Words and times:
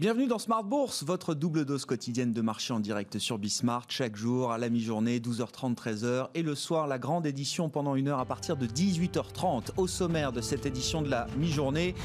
Bienvenue 0.00 0.28
dans 0.28 0.38
Smart 0.38 0.62
Bourse, 0.62 1.02
votre 1.02 1.34
double 1.34 1.64
dose 1.64 1.84
quotidienne 1.84 2.32
de 2.32 2.40
marché 2.40 2.72
en 2.72 2.78
direct 2.78 3.18
sur 3.18 3.36
Bismart, 3.36 3.86
chaque 3.88 4.14
jour 4.14 4.52
à 4.52 4.58
la 4.58 4.68
mi-journée, 4.68 5.18
12h30, 5.18 5.74
13h, 5.74 6.28
et 6.36 6.42
le 6.42 6.54
soir, 6.54 6.86
la 6.86 7.00
grande 7.00 7.26
édition 7.26 7.68
pendant 7.68 7.96
une 7.96 8.06
heure 8.06 8.20
à 8.20 8.24
partir 8.24 8.56
de 8.56 8.68
18h30. 8.68 9.70
Au 9.76 9.88
sommaire 9.88 10.30
de 10.30 10.40
cette 10.40 10.66
édition 10.66 11.02
de 11.02 11.10
la 11.10 11.26
mi-journée, 11.36 11.96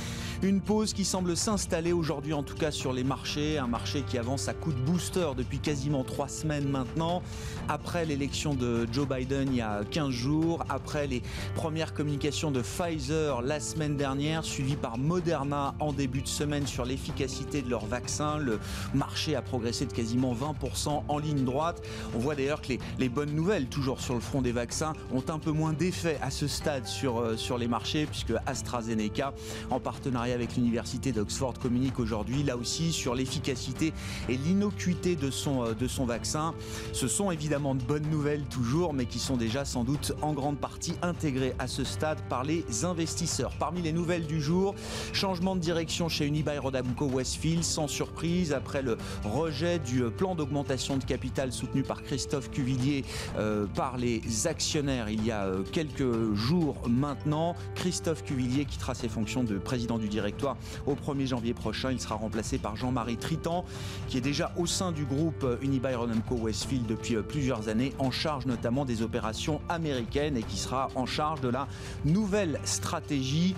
une 0.41 0.59
pause 0.59 0.91
qui 0.91 1.05
semble 1.05 1.37
s'installer 1.37 1.93
aujourd'hui, 1.93 2.33
en 2.33 2.41
tout 2.41 2.55
cas 2.55 2.71
sur 2.71 2.93
les 2.93 3.03
marchés, 3.03 3.59
un 3.59 3.67
marché 3.67 4.01
qui 4.01 4.17
avance 4.17 4.47
à 4.47 4.55
coup 4.55 4.73
de 4.73 4.79
booster 4.79 5.27
depuis 5.37 5.59
quasiment 5.59 6.03
trois 6.03 6.29
semaines 6.29 6.67
maintenant, 6.67 7.21
après 7.69 8.07
l'élection 8.07 8.55
de 8.55 8.87
Joe 8.91 9.07
Biden 9.07 9.49
il 9.49 9.57
y 9.57 9.61
a 9.61 9.83
15 9.83 10.09
jours, 10.09 10.65
après 10.67 11.05
les 11.05 11.21
premières 11.53 11.93
communications 11.93 12.49
de 12.49 12.63
Pfizer 12.63 13.43
la 13.43 13.59
semaine 13.59 13.97
dernière, 13.97 14.43
suivies 14.43 14.77
par 14.77 14.97
Moderna 14.97 15.75
en 15.79 15.93
début 15.93 16.23
de 16.23 16.27
semaine 16.27 16.65
sur 16.65 16.85
l'efficacité 16.85 17.61
de 17.61 17.69
leur 17.69 17.82
vaccins. 17.85 18.37
Le 18.37 18.59
marché 18.93 19.35
a 19.35 19.41
progressé 19.41 19.85
de 19.85 19.93
quasiment 19.93 20.33
20% 20.33 21.03
en 21.07 21.17
ligne 21.17 21.43
droite. 21.43 21.81
On 22.15 22.19
voit 22.19 22.35
d'ailleurs 22.35 22.61
que 22.61 22.73
les, 22.99 23.09
bonnes 23.09 23.33
nouvelles, 23.35 23.67
toujours 23.67 23.99
sur 23.99 24.13
le 24.13 24.19
front 24.19 24.41
des 24.41 24.51
vaccins, 24.51 24.93
ont 25.13 25.23
un 25.27 25.39
peu 25.39 25.51
moins 25.51 25.73
d'effet 25.73 26.17
à 26.21 26.31
ce 26.31 26.47
stade 26.47 26.85
sur, 26.85 27.19
euh, 27.19 27.37
sur 27.37 27.57
les 27.57 27.67
marchés, 27.67 28.05
puisque 28.05 28.33
AstraZeneca, 28.45 29.33
en 29.69 29.79
partenariat 29.79 30.33
avec 30.33 30.55
l'Université 30.55 31.11
d'Oxford, 31.11 31.59
communique 31.59 31.99
aujourd'hui, 31.99 32.43
là 32.43 32.57
aussi, 32.57 32.91
sur 32.91 33.15
l'efficacité 33.15 33.93
et 34.29 34.37
l'innocuité 34.37 35.15
de 35.15 35.29
son, 35.29 35.65
euh, 35.65 35.73
de 35.73 35.87
son 35.87 36.05
vaccin. 36.05 36.53
Ce 36.91 37.07
sont 37.07 37.31
évidemment 37.31 37.75
de 37.75 37.83
bonnes 37.83 38.09
nouvelles 38.09 38.43
toujours, 38.43 38.93
mais 38.93 39.05
qui 39.05 39.19
sont 39.19 39.37
déjà 39.37 39.65
sans 39.65 39.83
doute 39.83 40.13
en 40.21 40.33
grande 40.33 40.57
partie 40.57 40.93
intégrées 41.01 41.53
à 41.59 41.67
ce 41.67 41.83
stade 41.83 42.19
par 42.29 42.43
les 42.43 42.65
investisseurs. 42.83 43.51
Parmi 43.59 43.81
les 43.81 43.91
nouvelles 43.91 44.25
du 44.25 44.41
jour, 44.41 44.75
changement 45.13 45.55
de 45.55 45.61
direction 45.61 46.09
chez 46.09 46.25
Unibail 46.25 46.59
Rodamco 46.59 47.05
Westfield 47.05 47.63
sans 47.73 47.87
surprise 47.87 48.53
après 48.53 48.83
le 48.83 48.97
rejet 49.23 49.79
du 49.79 50.03
plan 50.11 50.35
d'augmentation 50.35 50.97
de 50.97 51.03
capital 51.03 51.51
soutenu 51.51 51.81
par 51.81 52.03
Christophe 52.03 52.51
Cuvillier 52.51 53.03
euh, 53.39 53.65
par 53.65 53.97
les 53.97 54.21
actionnaires 54.45 55.09
il 55.09 55.25
y 55.25 55.31
a 55.31 55.45
euh, 55.45 55.63
quelques 55.71 56.35
jours 56.35 56.75
maintenant. 56.87 57.55
Christophe 57.73 58.23
Cuvillier 58.23 58.65
quittera 58.65 58.93
ses 58.93 59.09
fonctions 59.09 59.43
de 59.43 59.57
président 59.57 59.97
du 59.97 60.07
directoire 60.07 60.55
au 60.85 60.93
1er 60.93 61.25
janvier 61.25 61.55
prochain. 61.55 61.91
Il 61.91 61.99
sera 61.99 62.13
remplacé 62.13 62.59
par 62.59 62.75
Jean-Marie 62.75 63.17
Tritan 63.17 63.65
qui 64.07 64.17
est 64.19 64.21
déjà 64.21 64.53
au 64.55 64.67
sein 64.67 64.91
du 64.91 65.05
groupe 65.05 65.43
Unibail 65.63 65.95
Rodamco 65.95 66.35
Westfield 66.35 66.85
depuis 66.85 67.15
euh, 67.15 67.23
plusieurs 67.23 67.69
années 67.69 67.93
en 67.97 68.11
charge 68.11 68.45
notamment 68.45 68.85
des 68.85 69.01
opérations 69.01 69.61
américaines 69.67 70.37
et 70.37 70.43
qui 70.43 70.57
sera 70.57 70.89
en 70.93 71.07
charge 71.07 71.41
de 71.41 71.49
la 71.49 71.67
nouvelle 72.05 72.59
stratégie 72.65 73.55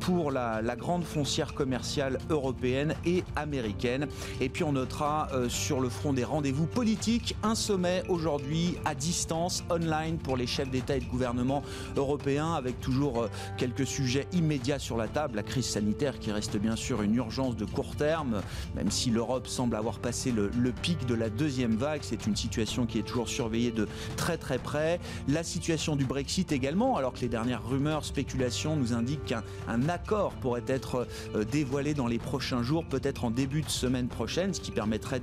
pour 0.00 0.30
la, 0.30 0.60
la 0.60 0.76
grande 0.76 1.04
foncière 1.04 1.54
commerciale 1.54 2.18
européenne 2.28 2.94
et 3.06 3.21
américaine. 3.36 4.08
Et 4.40 4.48
puis 4.48 4.64
on 4.64 4.72
notera 4.72 5.28
euh, 5.32 5.48
sur 5.48 5.80
le 5.80 5.88
front 5.88 6.12
des 6.12 6.24
rendez-vous 6.24 6.66
politiques 6.66 7.36
un 7.42 7.54
sommet 7.54 8.02
aujourd'hui 8.08 8.76
à 8.84 8.94
distance, 8.94 9.64
online 9.70 10.18
pour 10.18 10.36
les 10.36 10.46
chefs 10.46 10.70
d'État 10.70 10.96
et 10.96 11.00
de 11.00 11.04
gouvernement 11.06 11.62
européens, 11.96 12.54
avec 12.54 12.80
toujours 12.80 13.22
euh, 13.22 13.28
quelques 13.56 13.86
sujets 13.86 14.26
immédiats 14.32 14.78
sur 14.78 14.96
la 14.96 15.08
table. 15.08 15.36
La 15.36 15.42
crise 15.42 15.66
sanitaire 15.66 16.18
qui 16.18 16.32
reste 16.32 16.56
bien 16.56 16.76
sûr 16.76 17.02
une 17.02 17.14
urgence 17.14 17.56
de 17.56 17.64
court 17.64 17.96
terme, 17.96 18.42
même 18.74 18.90
si 18.90 19.10
l'Europe 19.10 19.46
semble 19.46 19.76
avoir 19.76 19.98
passé 19.98 20.32
le, 20.32 20.50
pic 20.82 21.06
de 21.06 21.14
la 21.14 21.28
deuxième 21.28 21.76
vague. 21.76 22.00
C'est 22.02 22.26
une 22.26 22.36
situation 22.36 22.86
qui 22.86 22.98
est 22.98 23.02
toujours 23.02 23.28
surveillée 23.28 23.70
de 23.70 23.86
très 24.16 24.38
très 24.38 24.58
près. 24.58 25.00
La 25.28 25.42
situation 25.42 25.96
du 25.96 26.04
Brexit 26.04 26.50
également, 26.52 26.96
alors 26.96 27.12
que 27.12 27.20
les 27.20 27.28
dernières 27.28 27.66
rumeurs, 27.66 28.04
spéculations 28.04 28.76
nous 28.76 28.92
indiquent 28.92 29.24
qu'un 29.24 29.88
accord 29.88 30.32
pourrait 30.34 30.64
être 30.66 31.06
euh, 31.34 31.44
dévoilé 31.44 31.94
dans 31.94 32.06
les 32.06 32.18
prochains 32.18 32.62
jours, 32.62 32.84
peut-être 32.84 33.11
en 33.20 33.30
début 33.30 33.62
de 33.62 33.68
semaine 33.68 34.08
prochaine, 34.08 34.54
ce 34.54 34.60
qui 34.60 34.70
permettrait 34.70 35.20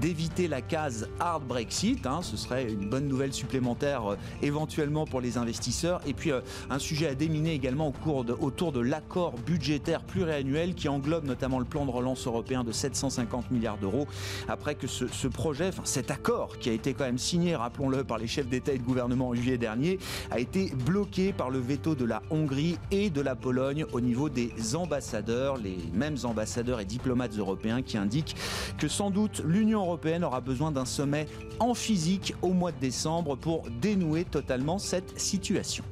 d'éviter 0.00 0.48
la 0.48 0.60
case 0.60 1.08
hard 1.20 1.44
Brexit. 1.46 2.06
Hein. 2.06 2.20
ce 2.22 2.36
serait 2.36 2.70
une 2.70 2.88
bonne 2.88 3.08
nouvelle 3.08 3.32
supplémentaire 3.32 4.12
euh, 4.12 4.16
éventuellement 4.42 5.06
pour 5.06 5.20
les 5.20 5.38
investisseurs. 5.38 6.00
Et 6.06 6.14
puis 6.14 6.32
euh, 6.32 6.40
un 6.70 6.78
sujet 6.78 7.08
à 7.08 7.14
déminer 7.14 7.52
également 7.52 7.88
au 7.88 7.92
cours 7.92 8.24
de, 8.24 8.32
autour 8.32 8.72
de 8.72 8.80
l'accord 8.80 9.34
budgétaire 9.38 10.02
pluriannuel 10.02 10.74
qui 10.74 10.88
englobe 10.88 11.24
notamment 11.24 11.58
le 11.58 11.64
plan 11.64 11.84
de 11.84 11.90
relance 11.90 12.26
européen 12.26 12.64
de 12.64 12.72
750 12.72 13.50
milliards 13.50 13.78
d'euros. 13.78 14.06
Après 14.48 14.74
que 14.74 14.86
ce, 14.86 15.06
ce 15.06 15.28
projet, 15.28 15.68
enfin 15.68 15.82
cet 15.84 16.10
accord 16.10 16.58
qui 16.58 16.70
a 16.70 16.72
été 16.72 16.94
quand 16.94 17.04
même 17.04 17.18
signé, 17.18 17.56
rappelons-le, 17.56 18.04
par 18.04 18.18
les 18.18 18.26
chefs 18.26 18.48
d'État 18.48 18.72
et 18.72 18.78
de 18.78 18.82
gouvernement 18.82 19.28
en 19.28 19.34
juillet 19.34 19.58
dernier, 19.58 19.98
a 20.30 20.38
été 20.38 20.72
bloqué 20.86 21.32
par 21.32 21.50
le 21.50 21.58
veto 21.58 21.94
de 21.94 22.04
la 22.04 22.22
Hongrie 22.30 22.78
et 22.90 23.10
de 23.10 23.20
la 23.20 23.34
Pologne 23.34 23.84
au 23.92 24.00
niveau 24.00 24.28
des 24.28 24.52
ambassadeurs, 24.74 25.56
les 25.56 25.78
mêmes 25.92 26.16
ambassadeurs 26.24 26.80
et 26.80 26.84
diplomates 26.84 27.31
européens 27.38 27.82
qui 27.82 27.96
indiquent 27.96 28.36
que 28.78 28.88
sans 28.88 29.10
doute 29.10 29.42
l'Union 29.44 29.80
européenne 29.80 30.24
aura 30.24 30.40
besoin 30.40 30.72
d'un 30.72 30.84
sommet 30.84 31.26
en 31.58 31.74
physique 31.74 32.34
au 32.42 32.52
mois 32.52 32.72
de 32.72 32.78
décembre 32.78 33.36
pour 33.36 33.64
dénouer 33.80 34.24
totalement 34.24 34.78
cette 34.78 35.18
situation. 35.18 35.84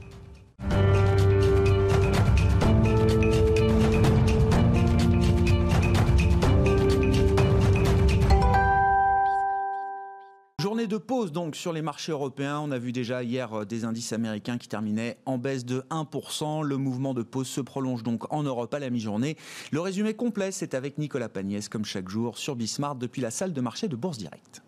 De 10.90 10.98
pause 10.98 11.30
donc 11.30 11.54
sur 11.54 11.72
les 11.72 11.82
marchés 11.82 12.10
européens. 12.10 12.58
On 12.58 12.72
a 12.72 12.78
vu 12.78 12.90
déjà 12.90 13.22
hier 13.22 13.60
euh, 13.60 13.64
des 13.64 13.84
indices 13.84 14.12
américains 14.12 14.58
qui 14.58 14.66
terminaient 14.66 15.16
en 15.24 15.38
baisse 15.38 15.64
de 15.64 15.84
1%. 15.90 16.64
Le 16.64 16.76
mouvement 16.76 17.14
de 17.14 17.22
pause 17.22 17.46
se 17.46 17.60
prolonge 17.60 18.02
donc 18.02 18.30
en 18.32 18.42
Europe 18.42 18.74
à 18.74 18.80
la 18.80 18.90
mi-journée. 18.90 19.36
Le 19.70 19.80
résumé 19.80 20.14
complet, 20.14 20.50
c'est 20.50 20.74
avec 20.74 20.98
Nicolas 20.98 21.28
Pagnès, 21.28 21.68
comme 21.68 21.84
chaque 21.84 22.08
jour, 22.08 22.36
sur 22.36 22.56
Bismart 22.56 22.96
depuis 22.96 23.22
la 23.22 23.30
salle 23.30 23.52
de 23.52 23.60
marché 23.60 23.86
de 23.86 23.94
Bourse 23.94 24.18
Directe. 24.18 24.62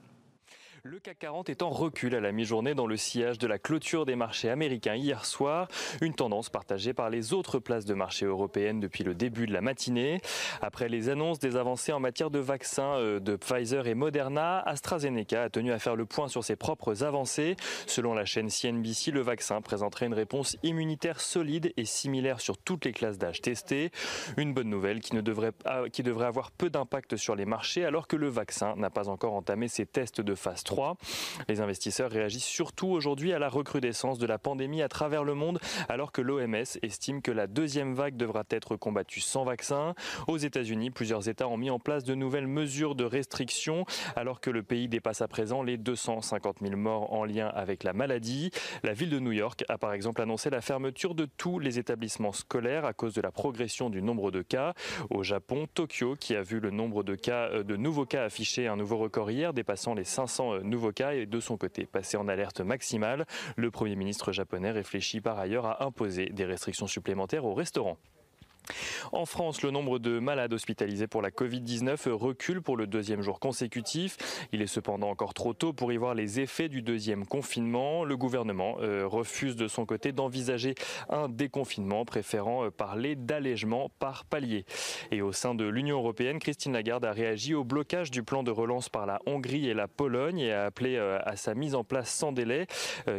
Le 0.84 0.98
CAC 0.98 1.20
40 1.20 1.48
est 1.48 1.62
en 1.62 1.70
recul 1.70 2.12
à 2.16 2.20
la 2.20 2.32
mi-journée 2.32 2.74
dans 2.74 2.88
le 2.88 2.96
sillage 2.96 3.38
de 3.38 3.46
la 3.46 3.56
clôture 3.60 4.04
des 4.04 4.16
marchés 4.16 4.50
américains 4.50 4.96
hier 4.96 5.24
soir, 5.24 5.68
une 6.00 6.12
tendance 6.12 6.50
partagée 6.50 6.92
par 6.92 7.08
les 7.08 7.32
autres 7.32 7.60
places 7.60 7.84
de 7.84 7.94
marché 7.94 8.26
européennes 8.26 8.80
depuis 8.80 9.04
le 9.04 9.14
début 9.14 9.46
de 9.46 9.52
la 9.52 9.60
matinée. 9.60 10.20
Après 10.60 10.88
les 10.88 11.08
annonces 11.08 11.38
des 11.38 11.54
avancées 11.54 11.92
en 11.92 12.00
matière 12.00 12.30
de 12.30 12.40
vaccins 12.40 12.96
euh, 12.96 13.20
de 13.20 13.36
Pfizer 13.36 13.86
et 13.86 13.94
Moderna, 13.94 14.58
AstraZeneca 14.58 15.44
a 15.44 15.50
tenu 15.50 15.70
à 15.70 15.78
faire 15.78 15.94
le 15.94 16.04
point 16.04 16.26
sur 16.26 16.42
ses 16.42 16.56
propres 16.56 17.04
avancées. 17.04 17.54
Selon 17.86 18.12
la 18.12 18.24
chaîne 18.24 18.50
CNBC, 18.50 19.12
le 19.12 19.20
vaccin 19.20 19.60
présenterait 19.60 20.06
une 20.06 20.14
réponse 20.14 20.56
immunitaire 20.64 21.20
solide 21.20 21.72
et 21.76 21.84
similaire 21.84 22.40
sur 22.40 22.58
toutes 22.58 22.86
les 22.86 22.92
classes 22.92 23.18
d'âge 23.18 23.40
testées. 23.40 23.92
Une 24.36 24.52
bonne 24.52 24.70
nouvelle 24.70 24.98
qui, 24.98 25.14
devrait, 25.22 25.52
qui 25.92 26.02
devrait 26.02 26.26
avoir 26.26 26.50
peu 26.50 26.70
d'impact 26.70 27.14
sur 27.14 27.36
les 27.36 27.46
marchés 27.46 27.84
alors 27.84 28.08
que 28.08 28.16
le 28.16 28.26
vaccin 28.26 28.74
n'a 28.74 28.90
pas 28.90 29.08
encore 29.08 29.34
entamé 29.34 29.68
ses 29.68 29.86
tests 29.86 30.20
de 30.20 30.34
phase 30.34 30.64
3 30.64 30.71
les 31.48 31.60
investisseurs 31.60 32.10
réagissent 32.10 32.44
surtout 32.44 32.88
aujourd'hui 32.88 33.32
à 33.32 33.38
la 33.38 33.48
recrudescence 33.48 34.18
de 34.18 34.26
la 34.26 34.38
pandémie 34.38 34.82
à 34.82 34.88
travers 34.88 35.24
le 35.24 35.34
monde, 35.34 35.58
alors 35.88 36.12
que 36.12 36.22
l'OMS 36.22 36.78
estime 36.82 37.22
que 37.22 37.30
la 37.30 37.46
deuxième 37.46 37.94
vague 37.94 38.16
devra 38.16 38.44
être 38.50 38.76
combattue 38.76 39.20
sans 39.20 39.44
vaccin. 39.44 39.94
Aux 40.28 40.38
États-Unis, 40.38 40.90
plusieurs 40.90 41.28
États 41.28 41.48
ont 41.48 41.56
mis 41.56 41.70
en 41.70 41.78
place 41.78 42.04
de 42.04 42.14
nouvelles 42.14 42.46
mesures 42.46 42.94
de 42.94 43.04
restriction, 43.04 43.84
alors 44.16 44.40
que 44.40 44.50
le 44.50 44.62
pays 44.62 44.88
dépasse 44.88 45.22
à 45.22 45.28
présent 45.28 45.62
les 45.62 45.76
250 45.76 46.58
000 46.62 46.76
morts 46.76 47.12
en 47.12 47.24
lien 47.24 47.48
avec 47.48 47.84
la 47.84 47.92
maladie. 47.92 48.50
La 48.82 48.92
ville 48.92 49.10
de 49.10 49.18
New 49.18 49.32
York 49.32 49.64
a 49.68 49.78
par 49.78 49.92
exemple 49.92 50.22
annoncé 50.22 50.50
la 50.50 50.60
fermeture 50.60 51.14
de 51.14 51.26
tous 51.36 51.58
les 51.58 51.78
établissements 51.78 52.32
scolaires 52.32 52.84
à 52.84 52.92
cause 52.92 53.14
de 53.14 53.20
la 53.20 53.30
progression 53.30 53.90
du 53.90 54.02
nombre 54.02 54.30
de 54.30 54.42
cas. 54.42 54.74
Au 55.10 55.22
Japon, 55.22 55.66
Tokyo, 55.72 56.16
qui 56.18 56.34
a 56.34 56.42
vu 56.42 56.60
le 56.60 56.70
nombre 56.70 57.02
de 57.02 57.14
cas, 57.14 57.48
euh, 57.50 57.62
de 57.62 57.76
nouveaux 57.76 58.06
cas 58.06 58.24
afficher 58.24 58.66
un 58.68 58.76
nouveau 58.76 58.98
record 58.98 59.30
hier, 59.30 59.52
dépassant 59.52 59.94
les 59.94 60.04
500 60.04 60.61
nouveau 60.62 60.92
cas 60.92 61.12
est 61.12 61.26
de 61.26 61.40
son 61.40 61.56
côté 61.56 61.86
passé 61.86 62.16
en 62.16 62.28
alerte 62.28 62.60
maximale. 62.60 63.26
Le 63.56 63.70
Premier 63.70 63.96
ministre 63.96 64.32
japonais 64.32 64.70
réfléchit 64.70 65.20
par 65.20 65.38
ailleurs 65.38 65.66
à 65.66 65.84
imposer 65.84 66.26
des 66.26 66.44
restrictions 66.44 66.86
supplémentaires 66.86 67.44
aux 67.44 67.54
restaurants. 67.54 67.98
En 69.12 69.26
France, 69.26 69.62
le 69.62 69.70
nombre 69.70 69.98
de 69.98 70.18
malades 70.18 70.52
hospitalisés 70.52 71.06
pour 71.06 71.22
la 71.22 71.30
Covid-19 71.30 72.10
recule 72.10 72.62
pour 72.62 72.76
le 72.76 72.86
deuxième 72.86 73.22
jour 73.22 73.40
consécutif. 73.40 74.16
Il 74.52 74.62
est 74.62 74.66
cependant 74.66 75.10
encore 75.10 75.34
trop 75.34 75.52
tôt 75.52 75.72
pour 75.72 75.92
y 75.92 75.96
voir 75.96 76.14
les 76.14 76.40
effets 76.40 76.68
du 76.68 76.82
deuxième 76.82 77.26
confinement. 77.26 78.04
Le 78.04 78.16
gouvernement 78.16 78.76
euh, 78.80 79.06
refuse 79.06 79.56
de 79.56 79.68
son 79.68 79.84
côté 79.84 80.12
d'envisager 80.12 80.74
un 81.08 81.28
déconfinement, 81.28 82.04
préférant 82.04 82.64
euh, 82.64 82.70
parler 82.70 83.16
d'allègement 83.16 83.90
par 83.98 84.24
palier. 84.24 84.64
Et 85.10 85.22
au 85.22 85.32
sein 85.32 85.54
de 85.54 85.64
l'Union 85.64 85.98
européenne, 85.98 86.38
Christine 86.38 86.72
Lagarde 86.72 87.04
a 87.04 87.12
réagi 87.12 87.54
au 87.54 87.64
blocage 87.64 88.10
du 88.10 88.22
plan 88.22 88.42
de 88.42 88.50
relance 88.50 88.88
par 88.88 89.06
la 89.06 89.20
Hongrie 89.26 89.68
et 89.68 89.74
la 89.74 89.88
Pologne 89.88 90.38
et 90.38 90.52
a 90.52 90.64
appelé 90.66 90.96
euh, 90.96 91.18
à 91.24 91.36
sa 91.36 91.54
mise 91.54 91.74
en 91.74 91.84
place 91.84 92.10
sans 92.10 92.32
délai. 92.32 92.66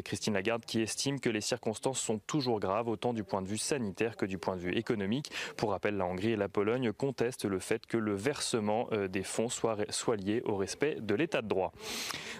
Christine 0.05 0.33
Lagarde 0.33 0.65
qui 0.65 0.81
estime 0.81 1.19
que 1.19 1.29
les 1.29 1.41
circonstances 1.41 1.99
sont 1.99 2.19
toujours 2.19 2.59
graves, 2.59 2.87
autant 2.87 3.13
du 3.13 3.23
point 3.23 3.41
de 3.41 3.47
vue 3.47 3.57
sanitaire 3.57 4.15
que 4.15 4.25
du 4.25 4.37
point 4.37 4.55
de 4.55 4.61
vue 4.61 4.75
économique. 4.75 5.31
Pour 5.57 5.71
rappel, 5.71 5.97
la 5.97 6.05
Hongrie 6.05 6.31
et 6.31 6.35
la 6.35 6.49
Pologne 6.49 6.91
contestent 6.91 7.45
le 7.45 7.59
fait 7.59 7.85
que 7.85 7.97
le 7.97 8.15
versement 8.15 8.89
des 9.09 9.23
fonds 9.23 9.49
soit, 9.49 9.77
lié 10.15 10.41
au 10.45 10.55
respect 10.55 10.97
de 10.99 11.15
l'état 11.15 11.41
de 11.41 11.47
droit. 11.47 11.73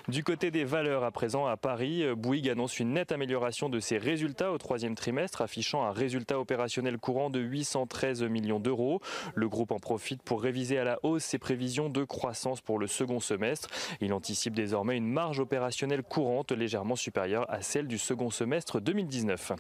Du 0.08 0.24
côté 0.24 0.52
des 0.52 0.64
valeurs 0.64 1.04
à 1.04 1.12
présent 1.12 1.46
à 1.46 1.58
Paris, 1.58 2.04
Bouygues 2.16 2.50
annonce 2.50 2.80
une 2.80 2.94
nette 2.94 3.12
amélioration 3.12 3.70
de 3.70 3.80
ses 3.80 3.98
résultats 3.98 4.52
au 4.52 4.58
troisième 4.58 4.96
trimestre, 4.96 5.42
affichant 5.42 5.84
un 5.84 5.92
résultat 5.92 6.40
opérationnel 6.40 6.98
courant 6.98 7.30
de 7.30 7.40
813 7.40 8.24
millions 8.24 8.60
d'euros. 8.60 9.02
Le 9.36 9.50
groupe 9.50 9.72
en 9.72 9.80
profite 9.80 10.22
pour 10.22 10.42
réviser 10.42 10.78
à 10.78 10.84
la 10.84 11.00
hausse 11.04 11.24
ses 11.24 11.40
prévisions 11.40 11.90
de 11.90 12.04
croissance 12.04 12.62
pour 12.62 12.80
le 12.80 12.88
second 12.88 13.20
semestre. 13.20 13.70
Il 14.02 14.14
anticipe 14.14 14.54
désormais 14.54 14.98
une 14.98 15.08
marge 15.08 15.40
opérationnelle 15.40 16.04
courante 16.04 16.52
légèrement 16.52 16.96
supérieure 16.96 17.46
à 17.50 17.62
celle 17.62 17.88
du 17.88 17.98
second 17.98 18.30
semestre 18.30 18.80
2019. 18.80 19.54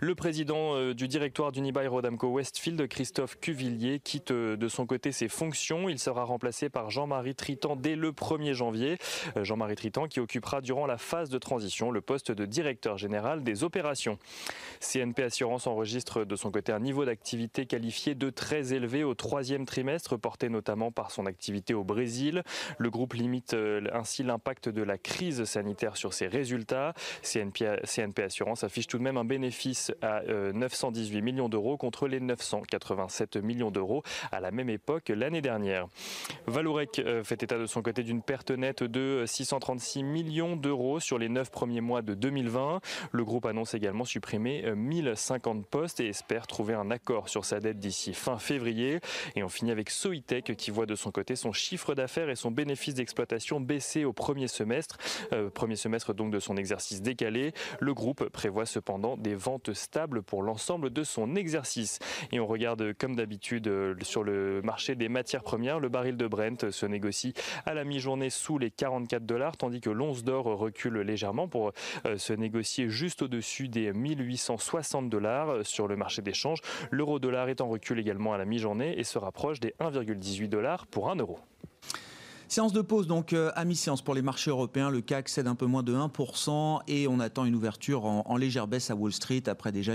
Le 0.00 0.14
président 0.14 0.76
euh, 0.76 0.94
du 0.94 1.08
directoire 1.08 1.50
d'Unibail 1.50 1.88
Rodamco 1.88 2.28
Westfield, 2.28 2.86
Christophe 2.86 3.36
Cuvillier, 3.40 3.98
quitte 3.98 4.30
euh, 4.30 4.56
de 4.56 4.68
son 4.68 4.86
côté 4.86 5.10
ses 5.10 5.26
fonctions. 5.26 5.88
Il 5.88 5.98
sera 5.98 6.22
remplacé 6.22 6.68
par 6.68 6.88
Jean-Marie 6.88 7.34
Tritan 7.34 7.74
dès 7.74 7.96
le 7.96 8.12
1er 8.12 8.52
janvier. 8.52 8.98
Euh, 9.36 9.42
Jean-Marie 9.42 9.74
Tritan 9.74 10.06
qui 10.06 10.20
occupera 10.20 10.60
durant 10.60 10.86
la 10.86 10.98
phase 10.98 11.30
de 11.30 11.38
transition 11.38 11.90
le 11.90 12.00
poste 12.00 12.30
de 12.30 12.46
directeur 12.46 12.96
général 12.96 13.42
des 13.42 13.64
opérations. 13.64 14.20
CNP 14.78 15.24
Assurance 15.24 15.66
enregistre 15.66 16.24
de 16.24 16.36
son 16.36 16.52
côté 16.52 16.70
un 16.70 16.78
niveau 16.78 17.04
d'activité 17.04 17.66
qualifié 17.66 18.14
de 18.14 18.30
très 18.30 18.74
élevé 18.74 19.02
au 19.02 19.14
troisième 19.14 19.66
trimestre, 19.66 20.16
porté 20.16 20.48
notamment 20.48 20.92
par 20.92 21.10
son 21.10 21.26
activité 21.26 21.74
au 21.74 21.82
Brésil. 21.82 22.44
Le 22.78 22.90
groupe 22.90 23.14
limite 23.14 23.56
ainsi 23.92 24.22
l'impact 24.22 24.68
de 24.68 24.82
la 24.82 24.96
crise 24.96 25.42
sanitaire 25.42 25.96
sur 25.96 26.14
ses 26.14 26.28
résultats. 26.28 26.94
CNP, 27.22 27.80
CNP 27.82 28.22
Assurance 28.22 28.62
affiche 28.62 28.86
tout 28.86 28.98
de 28.98 29.02
même 29.02 29.16
un 29.16 29.24
bénéfice 29.24 29.87
à 30.02 30.22
918 30.26 31.18
euh, 31.18 31.22
millions 31.22 31.48
d'euros 31.48 31.76
contre 31.76 32.08
les 32.08 32.20
987 32.20 33.36
millions 33.36 33.70
d'euros 33.70 34.02
à 34.32 34.40
la 34.40 34.50
même 34.50 34.70
époque 34.70 35.08
l'année 35.08 35.40
dernière. 35.40 35.88
Valorec 36.46 36.98
euh, 36.98 37.24
fait 37.24 37.42
état 37.42 37.58
de 37.58 37.66
son 37.66 37.82
côté 37.82 38.02
d'une 38.02 38.22
perte 38.22 38.50
nette 38.50 38.82
de 38.82 39.24
636 39.26 40.02
millions 40.02 40.56
d'euros 40.56 41.00
sur 41.00 41.18
les 41.18 41.28
9 41.28 41.50
premiers 41.50 41.80
mois 41.80 42.02
de 42.02 42.14
2020. 42.14 42.80
Le 43.12 43.24
groupe 43.24 43.46
annonce 43.46 43.74
également 43.74 44.04
supprimer 44.04 44.64
1050 44.74 45.58
euh, 45.58 45.62
postes 45.70 46.00
et 46.00 46.08
espère 46.08 46.46
trouver 46.46 46.74
un 46.74 46.90
accord 46.90 47.28
sur 47.28 47.44
sa 47.44 47.60
dette 47.60 47.78
d'ici 47.78 48.14
fin 48.14 48.38
février. 48.38 49.00
Et 49.36 49.42
on 49.42 49.48
finit 49.48 49.70
avec 49.70 49.90
Soitec 49.90 50.56
qui 50.56 50.70
voit 50.70 50.86
de 50.86 50.94
son 50.94 51.10
côté 51.10 51.36
son 51.36 51.52
chiffre 51.52 51.94
d'affaires 51.94 52.30
et 52.30 52.36
son 52.36 52.50
bénéfice 52.50 52.94
d'exploitation 52.94 53.60
baisser 53.60 54.04
au 54.04 54.12
premier 54.12 54.48
semestre, 54.48 54.96
premier 55.54 55.76
semestre 55.76 56.14
donc 56.14 56.30
de 56.30 56.38
son 56.38 56.56
exercice 56.56 57.02
décalé. 57.02 57.52
Le 57.80 57.94
groupe 57.94 58.28
prévoit 58.28 58.66
cependant 58.66 59.16
des 59.16 59.34
ventes 59.34 59.72
stables 59.78 60.22
pour 60.22 60.42
l'ensemble 60.42 60.90
de 60.90 61.04
son 61.04 61.36
exercice. 61.36 61.98
Et 62.32 62.40
on 62.40 62.46
regarde 62.46 62.92
comme 62.94 63.16
d'habitude 63.16 63.68
euh, 63.68 63.94
sur 64.02 64.22
le 64.22 64.60
marché 64.62 64.94
des 64.94 65.08
matières 65.08 65.42
premières, 65.42 65.80
le 65.80 65.88
baril 65.88 66.16
de 66.16 66.26
Brent 66.26 66.70
se 66.70 66.86
négocie 66.86 67.34
à 67.64 67.74
la 67.74 67.84
mi-journée 67.84 68.30
sous 68.30 68.58
les 68.58 68.70
44 68.70 69.24
dollars, 69.24 69.56
tandis 69.56 69.80
que 69.80 69.90
l'once 69.90 70.24
d'or 70.24 70.44
recule 70.44 70.98
légèrement 70.98 71.48
pour 71.48 71.72
euh, 72.06 72.18
se 72.18 72.32
négocier 72.32 72.88
juste 72.88 73.22
au-dessus 73.22 73.68
des 73.68 73.92
1860 73.92 75.08
dollars 75.08 75.64
sur 75.64 75.88
le 75.88 75.96
marché 75.96 76.22
d'échange. 76.22 76.60
L'euro-dollar 76.90 77.48
est 77.48 77.60
en 77.60 77.68
recul 77.68 77.98
également 77.98 78.34
à 78.34 78.38
la 78.38 78.44
mi-journée 78.44 78.98
et 78.98 79.04
se 79.04 79.18
rapproche 79.18 79.60
des 79.60 79.74
1,18 79.80 80.48
dollars 80.48 80.86
pour 80.86 81.10
1 81.10 81.16
euro. 81.16 81.38
Séance 82.50 82.72
de 82.72 82.80
pause 82.80 83.06
donc 83.06 83.34
euh, 83.34 83.52
à 83.56 83.66
mi-séance 83.66 84.00
pour 84.00 84.14
les 84.14 84.22
marchés 84.22 84.50
européens. 84.50 84.88
Le 84.88 85.02
CAC 85.02 85.28
cède 85.28 85.46
un 85.46 85.54
peu 85.54 85.66
moins 85.66 85.82
de 85.82 85.94
1% 85.94 86.80
et 86.88 87.06
on 87.06 87.20
attend 87.20 87.44
une 87.44 87.54
ouverture 87.54 88.06
en, 88.06 88.36
légère 88.38 88.66
baisse 88.66 88.90
à 88.90 88.94
Wall 88.94 89.12
Street 89.12 89.42
après 89.48 89.70
déjà 89.70 89.92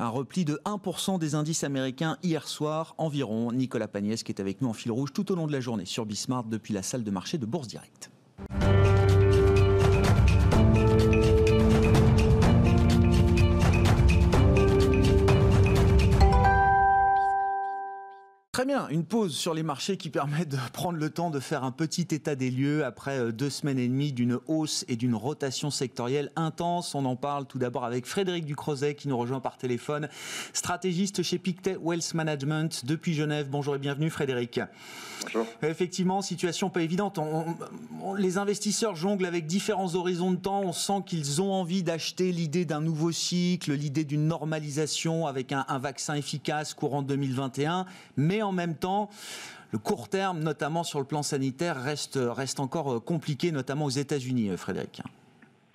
un 0.00 0.08
repli 0.08 0.44
de 0.44 0.60
1% 0.64 1.20
des 1.20 1.36
indices 1.36 1.62
américains 1.62 2.18
hier 2.24 2.48
soir 2.48 2.96
environ. 2.98 3.52
Nicolas 3.52 3.86
Pagnès 3.86 4.24
qui 4.24 4.32
est 4.32 4.40
avec 4.40 4.62
nous 4.62 4.68
en 4.68 4.72
fil 4.72 4.90
rouge 4.90 5.12
tout 5.12 5.30
au 5.30 5.36
long 5.36 5.46
de 5.46 5.52
la 5.52 5.60
journée 5.60 5.84
sur 5.84 6.06
Bismart 6.06 6.44
depuis 6.44 6.74
la 6.74 6.82
salle 6.82 7.04
de 7.04 7.10
marché 7.12 7.38
de 7.38 7.46
Bourse 7.46 7.68
Directe. 7.68 8.10
Bien, 18.66 18.88
une 18.88 19.04
pause 19.04 19.34
sur 19.34 19.54
les 19.54 19.62
marchés 19.62 19.96
qui 19.96 20.10
permet 20.10 20.44
de 20.44 20.58
prendre 20.72 20.98
le 20.98 21.10
temps 21.10 21.30
de 21.30 21.38
faire 21.38 21.62
un 21.62 21.70
petit 21.70 22.08
état 22.10 22.34
des 22.34 22.50
lieux 22.50 22.84
après 22.84 23.18
euh, 23.18 23.32
deux 23.32 23.48
semaines 23.48 23.78
et 23.78 23.86
demie 23.86 24.12
d'une 24.12 24.38
hausse 24.48 24.84
et 24.88 24.96
d'une 24.96 25.14
rotation 25.14 25.70
sectorielle 25.70 26.32
intense. 26.34 26.94
On 26.94 27.04
en 27.04 27.16
parle 27.16 27.46
tout 27.46 27.58
d'abord 27.58 27.84
avec 27.84 28.06
Frédéric 28.06 28.44
Ducrozet 28.44 28.94
qui 28.94 29.08
nous 29.08 29.16
rejoint 29.16 29.40
par 29.40 29.56
téléphone, 29.56 30.08
stratégiste 30.52 31.22
chez 31.22 31.38
Pictet 31.38 31.76
Wealth 31.80 32.14
Management 32.14 32.84
depuis 32.84 33.14
Genève. 33.14 33.48
Bonjour 33.48 33.76
et 33.76 33.78
bienvenue 33.78 34.10
Frédéric. 34.10 34.60
Bonjour. 35.22 35.46
Effectivement, 35.62 36.20
situation 36.20 36.68
pas 36.68 36.82
évidente. 36.82 37.18
les 38.18 38.38
investisseurs 38.38 38.96
jonglent 38.96 39.26
avec 39.26 39.46
différents 39.46 39.94
horizons 39.94 40.32
de 40.32 40.36
temps. 40.36 40.60
On 40.60 40.72
sent 40.72 41.04
qu'ils 41.06 41.40
ont 41.40 41.52
envie 41.52 41.82
d'acheter 41.82 42.32
l'idée 42.32 42.64
d'un 42.64 42.80
nouveau 42.80 43.12
cycle, 43.12 43.72
l'idée 43.72 44.04
d'une 44.04 44.26
normalisation 44.26 45.26
avec 45.26 45.52
un, 45.52 45.64
un 45.68 45.78
vaccin 45.78 46.14
efficace 46.14 46.74
courant 46.74 47.02
2021, 47.02 47.86
mais 48.16 48.42
en 48.42 48.55
même 48.56 48.74
temps, 48.74 49.08
le 49.72 49.78
court 49.78 50.08
terme, 50.08 50.40
notamment 50.40 50.84
sur 50.84 50.98
le 50.98 51.04
plan 51.04 51.22
sanitaire, 51.22 51.76
reste, 51.76 52.18
reste 52.20 52.60
encore 52.60 52.94
euh, 52.94 53.00
compliqué, 53.00 53.52
notamment 53.52 53.84
aux 53.84 53.90
États-Unis, 53.90 54.50
euh, 54.50 54.56
Frédéric. 54.56 55.02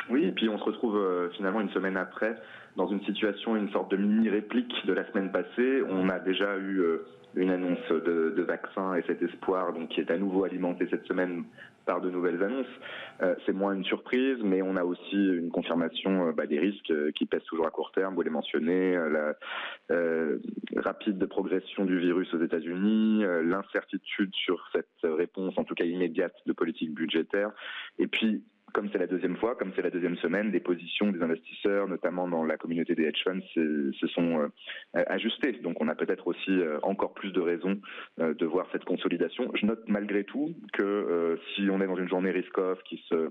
Oui, 0.10 0.26
et 0.26 0.32
puis 0.32 0.50
on 0.50 0.58
se 0.58 0.64
retrouve 0.64 0.98
euh, 0.98 1.30
finalement 1.38 1.62
une 1.62 1.70
semaine 1.70 1.98
après 1.98 2.36
dans 2.78 2.88
une 2.88 3.04
situation, 3.04 3.56
une 3.56 3.70
sorte 3.72 3.92
de 3.92 3.98
mini-réplique 3.98 4.74
de 4.86 4.94
la 4.94 5.06
semaine 5.12 5.32
passée. 5.32 5.84
On 5.90 6.10
a 6.10 6.20
déjà 6.20 6.58
eu 6.58 6.82
une 7.36 7.50
annonce 7.50 7.90
de, 7.90 8.34
de, 8.36 8.42
vaccin 8.44 8.96
et 8.96 9.04
cet 9.08 9.22
espoir 9.22 9.74
donc, 9.74 9.90
qui 9.90 10.02
est 10.02 10.12
à 10.12 10.18
nouveau 10.18 10.44
alimenté 10.44 10.88
cette 10.90 11.06
semaine 11.06 11.46
par 11.86 12.02
de 12.02 12.10
nouvelles 12.10 12.42
annonces. 12.44 12.68
Euh, 13.22 13.36
c'est 13.46 13.54
moins 13.54 13.74
une 13.74 13.84
surprise, 13.84 14.38
mais 14.44 14.62
on 14.62 14.76
a 14.76 14.84
aussi 14.84 15.16
une 15.16 15.50
confirmation 15.50 16.28
euh, 16.28 16.32
bah, 16.32 16.46
des 16.46 16.60
risques 16.60 16.92
euh, 16.92 17.12
qui 17.12 17.26
pèsent 17.26 17.44
toujours 17.44 17.68
à 17.68 17.72
court 17.72 17.92
terme. 17.92 18.16
Vous 18.16 18.22
les 18.22 18.30
mentionnez, 18.30 18.98
la 19.10 19.36
rapide 20.78 21.26
progression 21.26 21.86
du 21.86 21.98
virus 22.00 22.34
aux 22.34 22.42
États-Unis, 22.42 23.24
l'incertitude 23.44 24.34
sur 24.34 24.68
cette 24.74 24.88
réponse, 25.04 25.54
en 25.58 25.64
tout 25.64 25.76
cas 25.76 25.86
immédiate, 25.86 26.34
de 26.46 26.54
politique 26.54 26.94
budgétaire, 26.94 27.52
et 28.00 28.08
puis 28.08 28.44
comme 28.74 28.90
c'est 28.92 28.98
la 28.98 29.08
deuxième 29.08 29.38
fois, 29.38 29.56
comme 29.56 29.72
c'est 29.76 29.82
la 29.82 29.90
deuxième 29.90 30.18
semaine, 30.18 30.52
des 30.52 30.60
positions 30.60 31.12
des 31.12 31.22
investisseurs, 31.22 31.88
notamment 31.88 32.28
dans 32.28 32.44
la 32.44 32.58
communauté 32.58 32.96
des 32.96 33.04
hedge 33.04 33.24
funds, 33.24 33.42
se 33.54 34.08
sont 34.08 34.40
euh, 34.40 35.04
ajustées. 35.08 35.54
Donc 35.64 35.78
on 35.82 35.88
a 35.88 35.96
peut-être 35.96 36.28
aussi 36.28 36.52
euh, 36.52 36.80
encore 36.84 37.14
plus 37.14 37.32
de 37.32 37.40
raisons 37.40 37.80
euh, 38.20 38.34
de 38.34 38.46
voir 38.46 38.68
cette 38.72 38.86
consolidation. 38.86 39.52
Je 39.56 39.66
note 39.66 39.84
malgré 39.88 40.24
tout 40.24 40.56
que 40.74 41.38
si 41.56 41.70
on 41.70 41.82
est 41.82 41.88
dans 41.88 41.98
une 41.98 42.10
journée 42.10 42.32
risk-off 42.32 42.82
qui 42.84 43.04
se 43.10 43.30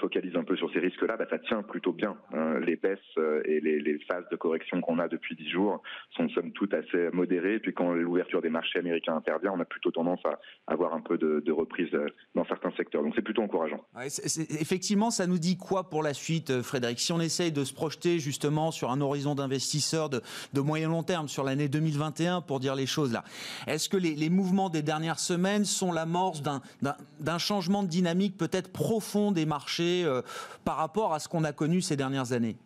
focalise 0.00 0.36
un 0.36 0.44
peu 0.44 0.56
sur 0.56 0.72
ces 0.72 0.78
risques-là, 0.78 1.16
bah, 1.16 1.26
ça 1.28 1.38
tient 1.38 1.62
plutôt 1.62 1.92
bien. 1.92 2.16
Hein. 2.32 2.60
Les 2.60 2.76
baisses 2.76 2.98
euh, 3.18 3.42
et 3.44 3.60
les, 3.60 3.98
phases 4.08 4.24
de 4.30 4.36
correction 4.36 4.80
qu'on 4.80 4.98
a 5.00 5.08
depuis 5.08 5.34
dix 5.34 5.50
jours 5.50 5.82
sont 6.16 6.28
somme 6.28 6.52
toute 6.52 6.72
assez 6.72 7.10
modérées. 7.12 7.58
Puis 7.58 7.74
quand 7.74 7.92
l'ouverture 7.92 8.40
des 8.42 8.48
marchés 8.48 8.78
américains 8.78 9.16
intervient, 9.16 9.52
on 9.52 9.60
a 9.60 9.64
plutôt 9.64 9.90
tendance 9.90 10.20
à 10.24 10.38
avoir 10.72 10.94
un 10.94 11.00
peu 11.00 11.18
de, 11.18 11.50
reprise 11.50 11.92
euh, 11.94 12.06
dans 12.34 12.44
certains 12.46 12.70
secteurs. 12.76 13.02
Donc 13.02 13.14
c'est 13.16 13.22
plutôt 13.22 13.42
encourageant. 13.42 13.84
Effectivement, 14.60 15.10
ça 15.10 15.26
nous 15.26 15.38
dit 15.38 15.56
quoi 15.56 15.90
pour 15.90 16.02
la 16.02 16.14
suite, 16.14 16.62
Frédéric? 16.62 17.00
Si 17.00 17.12
on 17.12 17.20
essaye 17.20 17.50
de 17.50 17.64
se 17.64 17.74
projeter 17.74 18.18
justement 18.20 18.70
sur 18.70 18.90
un 18.90 19.00
horizon 19.00 19.34
d'investisseurs 19.34 20.10
de, 20.10 20.20
de 20.52 20.60
moyen 20.60 20.88
long 20.88 21.02
terme 21.02 21.28
sur 21.28 21.42
l'année 21.42 21.68
2021, 21.68 22.42
pour 22.42 22.60
dire 22.60 22.74
les 22.74 22.86
choses 22.86 23.12
là, 23.12 23.24
est-ce 23.66 23.88
que 23.88 23.96
les, 23.96 24.14
les 24.14 24.30
mouvements 24.30 24.68
des 24.68 24.82
dernières 24.82 25.18
semaines 25.18 25.64
sont 25.64 25.90
l'amorce 25.90 26.42
d'un 27.20 27.38
changement 27.38 27.82
de 27.82 27.88
dynamique 27.88 28.36
peut-être 28.36 28.70
profond 28.70 29.32
des 29.32 29.46
marchés 29.46 29.55
marché 29.56 30.04
euh, 30.04 30.20
par 30.66 30.76
rapport 30.76 31.14
à 31.14 31.18
ce 31.18 31.28
qu'on 31.28 31.44
a 31.44 31.52
connu 31.52 31.80
ces 31.80 31.96
dernières 31.96 32.32
années 32.32 32.56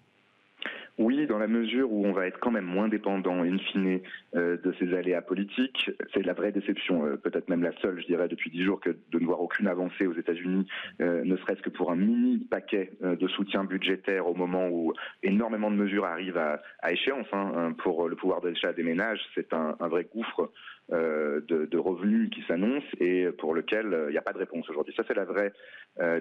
oui, 0.98 1.26
dans 1.26 1.38
la 1.38 1.46
mesure 1.46 1.90
où 1.90 2.04
on 2.04 2.12
va 2.12 2.26
être 2.26 2.38
quand 2.40 2.50
même 2.50 2.66
moins 2.66 2.86
dépendant, 2.86 3.42
in 3.42 3.56
fine, 3.56 4.00
euh, 4.36 4.58
de 4.58 4.74
ces 4.78 4.92
aléas 4.92 5.22
politiques. 5.22 5.90
C'est 6.12 6.22
la 6.22 6.34
vraie 6.34 6.52
déception, 6.52 7.06
euh, 7.06 7.16
peut-être 7.16 7.48
même 7.48 7.62
la 7.62 7.72
seule, 7.80 7.98
je 8.02 8.06
dirais, 8.06 8.28
depuis 8.28 8.50
dix 8.50 8.64
jours, 8.64 8.80
que 8.80 8.90
de 8.90 9.18
ne 9.18 9.24
voir 9.24 9.40
aucune 9.40 9.66
avancée 9.66 10.06
aux 10.06 10.12
États-Unis, 10.12 10.66
ne 10.98 11.36
serait-ce 11.38 11.62
que 11.62 11.70
pour 11.70 11.90
un 11.90 11.96
mini 11.96 12.36
paquet 12.50 12.92
de 13.00 13.28
soutien 13.28 13.64
budgétaire 13.64 14.26
au 14.26 14.34
moment 14.34 14.68
où 14.68 14.92
énormément 15.22 15.70
de 15.70 15.76
mesures 15.76 16.04
arrivent 16.04 16.36
à, 16.36 16.60
échéance. 16.92 17.28
Hein, 17.32 17.72
pour 17.82 18.06
le 18.06 18.16
pouvoir 18.16 18.42
d'achat 18.42 18.74
des 18.74 18.82
ménages, 18.82 19.22
c'est 19.34 19.54
un, 19.54 19.76
vrai 19.88 20.06
gouffre 20.14 20.52
de, 20.90 21.78
revenus 21.78 22.30
qui 22.30 22.42
s'annoncent 22.46 22.86
et 22.98 23.28
pour 23.38 23.54
lequel 23.54 24.06
il 24.08 24.12
n'y 24.12 24.18
a 24.18 24.22
pas 24.22 24.32
de 24.32 24.38
réponse 24.38 24.68
aujourd'hui. 24.68 24.94
Ça, 24.96 25.02
c'est 25.06 25.14
la 25.14 25.24
vraie 25.24 25.52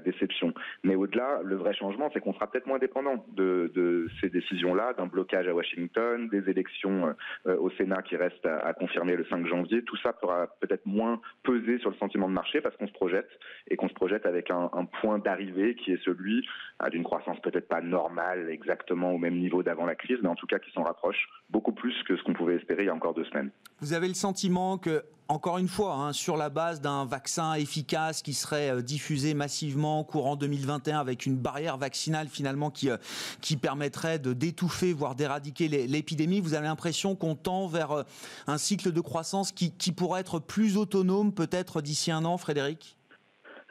déception. 0.06 0.54
Mais 0.84 0.96
au-delà, 0.96 1.42
le 1.44 1.56
vrai 1.56 1.74
changement, 1.74 2.10
c'est 2.14 2.20
qu'on 2.20 2.34
sera 2.34 2.50
peut-être 2.50 2.68
moins 2.68 2.80
dépendant 2.80 3.26
de, 3.34 4.08
ces 4.22 4.30
décisions-là, 4.30 4.94
d'un 4.94 5.08
blocage 5.08 5.48
à 5.48 5.54
Washington, 5.54 6.30
des 6.30 6.50
élections 6.50 7.14
au 7.46 7.70
Sénat 7.72 8.02
qui 8.04 8.16
restent 8.16 8.46
à, 8.46 8.74
confirmer 8.74 9.16
le 9.16 9.26
5 9.26 9.46
janvier. 9.48 9.84
Tout 9.84 9.98
ça 9.98 10.14
pourra 10.14 10.48
peut-être 10.62 10.86
moins 10.86 11.20
peser 11.44 11.80
sur 11.80 11.90
le 11.90 11.98
sentiment 11.98 12.28
de 12.28 12.34
marché 12.34 12.62
parce 12.62 12.76
qu'on 12.78 12.88
se 12.88 12.94
projette 12.94 13.30
et 13.68 13.76
qu'on 13.76 13.90
se 13.90 13.94
projette 13.94 14.26
avec 14.26 14.52
un, 14.52 14.70
un 14.74 14.86
point 14.86 15.20
d'arrivée 15.20 15.76
qui 15.76 15.92
est 15.92 16.04
celui 16.04 16.48
d'une 16.92 17.04
croissance 17.04 17.40
peut-être 17.42 17.68
pas 17.68 17.82
normale 17.82 18.50
exactement 18.50 19.12
au 19.12 19.18
même 19.18 19.38
niveau 19.38 19.64
d'avant 19.64 19.86
la 19.86 19.96
crise, 19.96 20.18
mais 20.22 20.30
en 20.30 20.36
tout 20.36 20.48
cas 20.48 20.60
qui 20.60 20.72
s'en 20.72 20.84
rapproche 20.84 21.28
beaucoup 21.50 21.74
plus 21.74 21.94
que 22.04 22.16
ce 22.16 22.24
qu'on 22.24 22.34
pouvait 22.34 22.56
espérer 22.56 22.84
il 22.84 22.88
y 22.88 22.90
a 22.90 22.96
encore 22.96 23.14
deux 23.14 23.26
semaines. 23.26 23.52
Vous 23.82 23.94
avez 23.94 24.08
le 24.08 24.14
sentiment 24.14 24.59
que 24.78 25.04
encore 25.30 25.60
une 25.60 25.68
fois, 25.68 25.94
hein, 25.94 26.12
sur 26.12 26.38
la 26.38 26.50
base 26.50 26.82
d'un 26.82 27.06
vaccin 27.06 27.54
efficace 27.54 28.24
qui 28.24 28.34
serait 28.34 28.72
euh, 28.72 28.82
diffusé 28.82 29.36
massivement 29.36 30.04
courant 30.04 30.36
2021 30.36 31.00
avec 31.00 31.28
une 31.28 31.38
barrière 31.38 31.78
vaccinale 31.78 32.28
finalement 32.28 32.72
qui, 32.72 32.90
euh, 32.90 32.98
qui 33.40 33.56
permettrait 33.56 34.18
de 34.18 34.34
d'étouffer, 34.34 34.92
voire 34.92 35.14
d'éradiquer 35.14 35.68
l'épidémie, 35.68 36.40
vous 36.40 36.56
avez 36.56 36.66
l'impression 36.66 37.16
qu'on 37.16 37.36
tend 37.36 37.68
vers 37.68 37.92
euh, 37.92 38.04
un 38.48 38.58
cycle 38.58 38.92
de 38.92 39.02
croissance 39.02 39.52
qui 39.52 39.92
pourrait 39.92 40.22
être 40.22 40.40
plus 40.40 40.78
autonome 40.78 41.32
peut-être 41.32 41.82
d'ici 41.82 42.10
un 42.10 42.26
an, 42.26 42.38
Frédéric? 42.38 42.99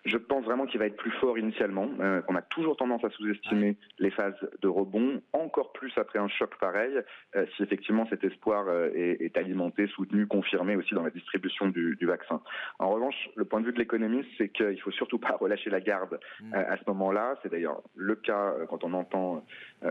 Je 0.09 0.17
pense 0.17 0.45
vraiment 0.45 0.67
qu'il 0.67 0.79
va 0.79 0.87
être 0.87 0.97
plus 0.97 1.11
fort 1.12 1.38
initialement, 1.38 1.88
euh, 2.00 2.23
qu'on 2.23 2.35
a 2.35 2.43
toujours 2.43 2.77
tendance 2.77 3.05
à 3.05 3.11
sous-estimer 3.11 3.77
les 3.99 4.11
phases 4.11 4.35
de 4.62 4.69
rebond, 4.69 5.21
encore 5.33 5.73
plus 5.73 5.93
après 5.97 6.19
un 6.19 6.29
choc 6.29 6.57
pareil, 6.59 6.93
euh, 7.37 7.47
si 7.57 7.62
effectivement 7.62 8.07
cet 8.09 8.25
espoir 8.25 8.65
euh, 8.69 8.91
est, 8.95 9.37
alimenté, 9.37 9.87
soutenu, 9.88 10.27
confirmé 10.27 10.77
aussi 10.77 10.95
dans 10.95 11.03
la 11.03 11.11
distribution 11.11 11.69
du, 11.69 11.97
vaccin. 12.03 12.41
En 12.79 12.88
revanche, 12.91 13.29
le 13.37 13.45
point 13.45 13.61
de 13.61 13.67
vue 13.67 13.73
de 13.73 13.79
l'économiste, 13.79 14.29
c'est 14.38 14.49
qu'il 14.49 14.81
faut 14.81 14.91
surtout 14.91 15.19
pas 15.19 15.37
relâcher 15.41 15.69
la 15.69 15.81
garde 15.81 16.19
mm. 16.41 16.55
à 16.55 16.77
ce 16.77 16.83
moment-là. 16.87 17.37
C'est 17.43 17.50
d'ailleurs 17.50 17.83
le 17.95 18.17
cas 18.17 18.55
quand 18.69 18.83
on 18.85 18.95
entend, 18.95 19.45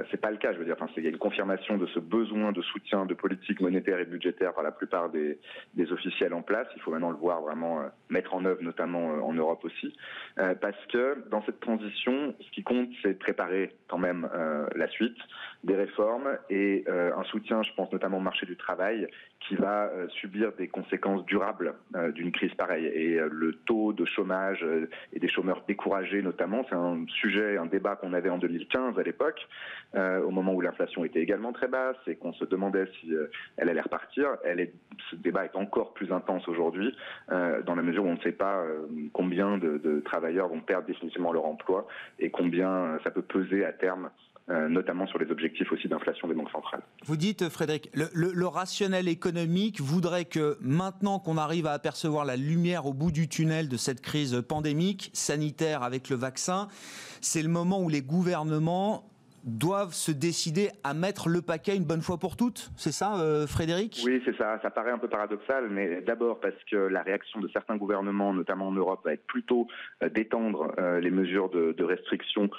c'est 0.09 0.19
pas 0.19 0.31
le 0.31 0.37
cas, 0.37 0.53
je 0.53 0.57
veux 0.57 0.65
dire, 0.65 0.75
enfin, 0.79 0.91
il 0.97 1.03
y 1.03 1.07
a 1.07 1.11
une 1.11 1.17
confirmation 1.17 1.77
de 1.77 1.85
ce 1.87 1.99
besoin 1.99 2.51
de 2.51 2.61
soutien 2.61 3.05
de 3.05 3.13
politique 3.13 3.61
monétaire 3.61 3.99
et 3.99 4.05
budgétaire 4.05 4.53
par 4.53 4.63
la 4.63 4.71
plupart 4.71 5.09
des, 5.09 5.37
des 5.75 5.91
officiels 5.91 6.33
en 6.33 6.41
place. 6.41 6.67
Il 6.75 6.81
faut 6.81 6.91
maintenant 6.91 7.11
le 7.11 7.17
voir 7.17 7.41
vraiment 7.41 7.83
mettre 8.09 8.33
en 8.33 8.43
œuvre, 8.45 8.63
notamment 8.63 9.05
en 9.23 9.33
Europe 9.33 9.63
aussi. 9.63 9.93
Euh, 10.39 10.53
parce 10.53 10.77
que 10.91 11.17
dans 11.29 11.41
cette 11.43 11.59
transition, 11.59 12.35
ce 12.39 12.51
qui 12.51 12.63
compte, 12.63 12.89
c'est 13.01 13.17
préparer 13.17 13.73
quand 13.87 13.97
même 13.97 14.29
euh, 14.35 14.67
la 14.75 14.87
suite, 14.87 15.17
des 15.63 15.75
réformes 15.75 16.37
et 16.49 16.83
euh, 16.87 17.11
un 17.17 17.23
soutien, 17.23 17.63
je 17.63 17.71
pense 17.75 17.91
notamment 17.91 18.17
au 18.17 18.21
marché 18.21 18.45
du 18.45 18.55
travail, 18.55 19.07
qui 19.39 19.55
va 19.55 19.89
subir 20.09 20.51
des 20.53 20.67
conséquences 20.67 21.23
durables 21.25 21.75
d'une 22.15 22.31
crise 22.31 22.53
pareille. 22.55 22.85
Et 22.87 23.19
le 23.19 23.53
taux 23.65 23.93
de 23.93 24.03
chômage 24.03 24.65
et 25.13 25.19
des 25.19 25.29
chômeurs 25.29 25.63
découragés 25.67 26.21
notamment, 26.21 26.65
c'est 26.67 26.75
un 26.75 27.05
sujet, 27.07 27.55
un 27.55 27.67
débat 27.67 27.95
qu'on 27.95 28.13
avait 28.13 28.29
en 28.29 28.39
2015 28.39 28.97
à 28.97 29.03
l'époque, 29.03 29.47
au 29.95 30.31
moment 30.31 30.53
où 30.53 30.59
l'inflation 30.59 31.05
était 31.05 31.21
également 31.21 31.53
très 31.53 31.67
basse 31.67 31.97
et 32.07 32.15
qu'on 32.15 32.33
se 32.33 32.45
demandait 32.45 32.87
si 32.99 33.13
elle 33.57 33.69
allait 33.69 33.81
repartir. 33.81 34.37
Elle 34.43 34.71
ce 35.11 35.15
débat 35.15 35.45
est 35.45 35.55
encore 35.55 35.93
plus 35.93 36.11
intense 36.11 36.47
aujourd'hui, 36.47 36.93
dans 37.29 37.75
la 37.75 37.83
mesure 37.83 38.03
où 38.05 38.09
on 38.09 38.15
ne 38.15 38.21
sait 38.21 38.31
pas 38.31 38.65
combien 39.13 39.59
de 39.59 39.77
travailleurs 40.05 40.47
vont 40.47 40.61
perdre 40.61 40.87
définitivement 40.87 41.31
leur 41.31 41.45
emploi 41.45 41.87
et 42.19 42.29
combien 42.29 42.69
euh, 42.69 42.97
ça 43.03 43.11
peut 43.11 43.21
peser 43.21 43.65
à 43.65 43.73
terme 43.73 44.09
euh, 44.49 44.69
notamment 44.69 45.05
sur 45.07 45.19
les 45.19 45.29
objectifs 45.29 45.69
aussi 45.73 45.89
d'inflation 45.89 46.25
des 46.25 46.33
banques 46.33 46.51
centrales. 46.51 46.81
Vous 47.03 47.17
dites, 47.17 47.49
Frédéric, 47.49 47.89
le, 47.93 48.47
rationnel 48.47 49.09
économique 49.09 49.81
voudrait 49.81 50.23
que 50.23 50.57
maintenant 50.61 51.19
qu'on 51.19 51.37
arrive 51.37 51.67
à 51.67 51.73
apercevoir 51.73 52.23
la 52.23 52.37
lumière 52.37 52.85
au 52.85 52.93
bout 52.93 53.11
du 53.11 53.27
tunnel 53.27 53.67
de 53.67 53.75
cette 53.75 53.99
crise 53.99 54.41
pandémique, 54.47 55.09
sanitaire 55.11 55.83
avec 55.83 56.09
le 56.09 56.15
vaccin, 56.15 56.69
c'est 57.19 57.43
le 57.43 57.49
moment 57.49 57.81
où 57.81 57.89
les 57.89 58.01
gouvernements 58.01 59.09
doivent 59.47 59.93
se 59.93 60.11
décider 60.11 60.69
à 60.83 60.93
mettre 60.93 61.29
le 61.29 61.41
paquet 61.41 61.75
une 61.75 61.85
bonne 61.85 62.01
fois 62.01 62.17
pour 62.17 62.35
toutes 62.35 62.69
C'est 62.75 62.91
ça, 62.91 63.19
euh, 63.19 63.47
Frédéric? 63.47 64.03
Oui, 64.05 64.21
c'est 64.25 64.35
ça. 64.35 64.59
Ça 64.61 64.69
paraît 64.69 64.91
un 64.91 64.97
peu 64.97 65.07
paradoxal, 65.07 65.69
mais 65.69 66.01
d'abord 66.01 66.39
parce 66.39 66.61
que 66.69 66.75
la 66.75 67.01
réaction 67.01 67.39
de 67.39 67.47
certains 67.49 67.77
gouvernements, 67.77 68.33
notamment 68.33 68.67
en 68.67 68.73
Europe, 68.73 69.01
va 69.05 69.13
être 69.13 69.25
plutôt 69.25 69.67
euh, 70.03 70.09
d'étendre 70.09 70.73
euh, 70.79 70.99
les 70.99 71.11
mesures 71.11 71.49
de, 71.49 71.71
de 71.71 71.83
restriction 71.83 72.49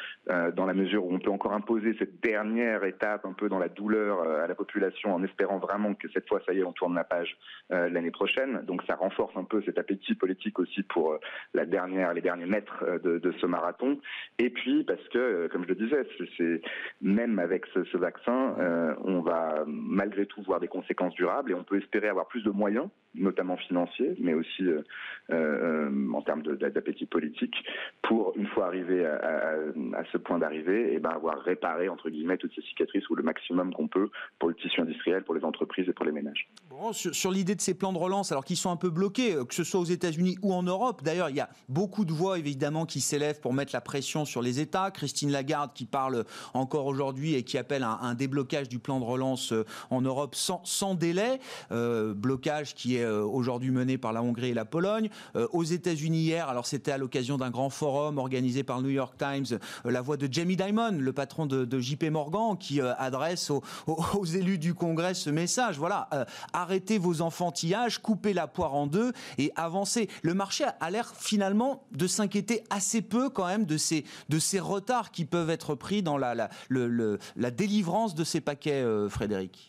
dans 0.54 0.66
la 0.66 0.74
mesure 0.74 1.04
où 1.04 1.14
on 1.14 1.18
peut 1.18 1.30
encore 1.30 1.52
imposer 1.52 1.94
cette 1.98 2.20
dernière 2.20 2.84
étape 2.84 3.24
un 3.24 3.32
peu 3.32 3.48
dans 3.48 3.58
la 3.58 3.68
douleur 3.68 4.20
à 4.22 4.46
la 4.46 4.54
population 4.54 5.14
en 5.14 5.22
espérant 5.22 5.58
vraiment 5.58 5.94
que 5.94 6.08
cette 6.12 6.28
fois, 6.28 6.40
ça 6.46 6.52
y 6.52 6.58
est, 6.58 6.64
on 6.64 6.72
tourne 6.72 6.94
la 6.94 7.04
page 7.04 7.36
l'année 7.70 8.10
prochaine. 8.10 8.62
Donc 8.66 8.82
ça 8.86 8.94
renforce 8.94 9.34
un 9.36 9.44
peu 9.44 9.62
cet 9.62 9.78
appétit 9.78 10.14
politique 10.14 10.58
aussi 10.58 10.82
pour 10.82 11.18
la 11.54 11.66
dernière, 11.66 12.14
les 12.14 12.20
derniers 12.20 12.46
mètres 12.46 12.84
de, 13.02 13.18
de 13.18 13.32
ce 13.40 13.46
marathon. 13.46 13.98
Et 14.38 14.50
puis 14.50 14.84
parce 14.84 15.06
que, 15.08 15.48
comme 15.48 15.64
je 15.64 15.68
le 15.68 15.74
disais, 15.74 16.06
c'est 16.36 16.60
même 17.00 17.38
avec 17.38 17.66
ce, 17.66 17.96
vaccin, 17.96 18.54
euh, 18.58 18.94
on 19.04 19.20
va 19.20 19.64
malgré 19.66 20.26
tout 20.26 20.42
voir 20.42 20.60
des 20.60 20.68
conséquences 20.68 21.14
durables 21.14 21.52
et 21.52 21.54
on 21.54 21.64
peut 21.64 21.78
espérer 21.78 22.08
avoir 22.08 22.26
plus 22.26 22.42
de 22.42 22.50
moyens, 22.50 22.88
notamment 23.14 23.56
financiers, 23.56 24.14
mais 24.20 24.34
aussi 24.34 24.62
euh, 24.62 24.82
euh, 25.30 26.12
en 26.12 26.22
termes 26.22 26.42
d'appétit 26.42 27.06
politique, 27.06 27.64
pour 28.02 28.32
une 28.36 28.46
fois 28.46 28.66
arrivé 28.66 29.04
à, 29.06 30.04
ce 30.12 30.18
point 30.18 30.38
d'arrivée, 30.38 30.92
et 30.92 30.94
eh 30.94 30.98
ben 30.98 31.10
avoir 31.10 31.40
réparé 31.40 31.88
entre 31.88 32.10
guillemets 32.10 32.36
toutes 32.36 32.54
ces 32.54 32.62
cicatrices 32.62 33.08
ou 33.10 33.14
le 33.14 33.22
maximum 33.22 33.37
qu'on 33.74 33.88
peut 33.88 34.10
pour 34.38 34.48
le 34.48 34.54
tissu 34.54 34.80
industriel, 34.80 35.24
pour 35.24 35.34
les 35.34 35.44
entreprises 35.44 35.88
et 35.88 35.92
pour 35.92 36.04
les 36.04 36.12
ménages. 36.12 36.48
Bon, 36.70 36.92
sur, 36.92 37.30
l'idée 37.32 37.54
de 37.54 37.60
ces 37.60 37.74
plans 37.74 37.92
de 37.92 37.98
relance, 37.98 38.30
alors 38.30 38.44
qu'ils 38.44 38.56
sont 38.56 38.70
un 38.70 38.76
peu 38.76 38.90
bloqués, 38.90 39.36
que 39.48 39.54
ce 39.54 39.64
soit 39.64 39.80
aux 39.80 39.84
États-Unis 39.84 40.38
ou 40.42 40.54
en 40.54 40.62
Europe, 40.62 41.02
d'ailleurs, 41.02 41.30
il 41.30 41.36
y 41.36 41.40
a 41.40 41.50
beaucoup 41.68 42.04
de 42.04 42.12
voix 42.12 42.38
évidemment 42.38 42.86
qui 42.86 43.00
s'élèvent 43.00 43.40
pour 43.40 43.52
mettre 43.52 43.72
la 43.72 43.80
pression 43.80 44.24
sur 44.24 44.42
les 44.42 44.60
États. 44.60 44.90
Christine 44.90 45.32
Lagarde 45.32 45.72
qui 45.74 45.84
parle 45.84 46.24
en 46.54 46.68
encore 46.68 46.84
aujourd'hui 46.84 47.34
et 47.34 47.44
qui 47.44 47.56
appelle 47.56 47.82
un, 47.82 47.98
un, 48.02 48.14
déblocage 48.14 48.68
du 48.68 48.78
plan 48.78 49.00
de 49.00 49.04
relance 49.06 49.52
euh, 49.52 49.64
en 49.88 50.02
Europe 50.02 50.34
sans, 50.34 50.60
sans 50.64 50.94
délai, 50.94 51.40
euh, 51.72 52.12
blocage 52.12 52.74
qui 52.74 52.96
est 52.96 53.04
euh, 53.04 53.24
aujourd'hui 53.24 53.70
mené 53.70 53.96
par 53.96 54.12
la 54.12 54.22
Hongrie 54.22 54.50
et 54.50 54.54
la 54.54 54.66
Pologne. 54.66 55.08
aux 55.34 55.64
États-Unis 55.64 56.20
hier, 56.20 56.46
alors 56.46 56.66
c'était 56.66 56.92
à 56.92 56.98
l'occasion 56.98 57.38
d'un 57.38 57.48
grand 57.48 57.70
forum 57.70 58.18
organisé 58.18 58.64
par 58.64 58.78
le 58.78 58.82
New 58.82 58.90
York 58.90 59.14
Times, 59.16 59.58
la 59.86 60.02
voix 60.02 60.18
de 60.18 60.28
Jamie 60.30 60.56
Dimon, 60.56 60.98
le 60.98 61.12
patron 61.14 61.46
de, 61.46 61.64
de 61.64 61.80
JP 61.80 62.10
Morgan, 62.10 62.58
qui 62.58 62.82
adresse 62.82 63.47
aux, 63.50 64.24
élus 64.24 64.58
du 64.58 64.74
Congrès 64.74 65.14
ce 65.14 65.30
message. 65.30 65.78
Voilà, 65.78 66.08
arrêtez 66.52 66.98
vos 66.98 67.22
enfantillages, 67.22 67.98
coupez 67.98 68.32
la 68.32 68.46
poire 68.46 68.74
en 68.74 68.86
deux 68.86 69.12
et 69.38 69.52
avancez. 69.56 70.08
Le 70.22 70.34
marché 70.34 70.64
a 70.80 70.90
l'air 70.90 71.12
finalement 71.16 71.84
de 71.92 72.06
s'inquiéter 72.06 72.64
assez 72.70 73.02
peu 73.02 73.30
quand 73.30 73.46
même 73.46 73.64
de 73.64 73.76
ces, 73.76 74.04
de 74.28 74.38
ces 74.38 74.60
retards 74.60 75.10
qui 75.10 75.24
peuvent 75.24 75.50
être 75.50 75.74
pris 75.74 76.02
dans 76.02 76.18
la, 76.18 76.34
la, 76.34 76.48
la 76.70 77.50
délivrance 77.50 78.14
de 78.14 78.24
ces 78.24 78.40
paquets, 78.40 78.82
euh, 78.82 79.08
Frédéric 79.08 79.67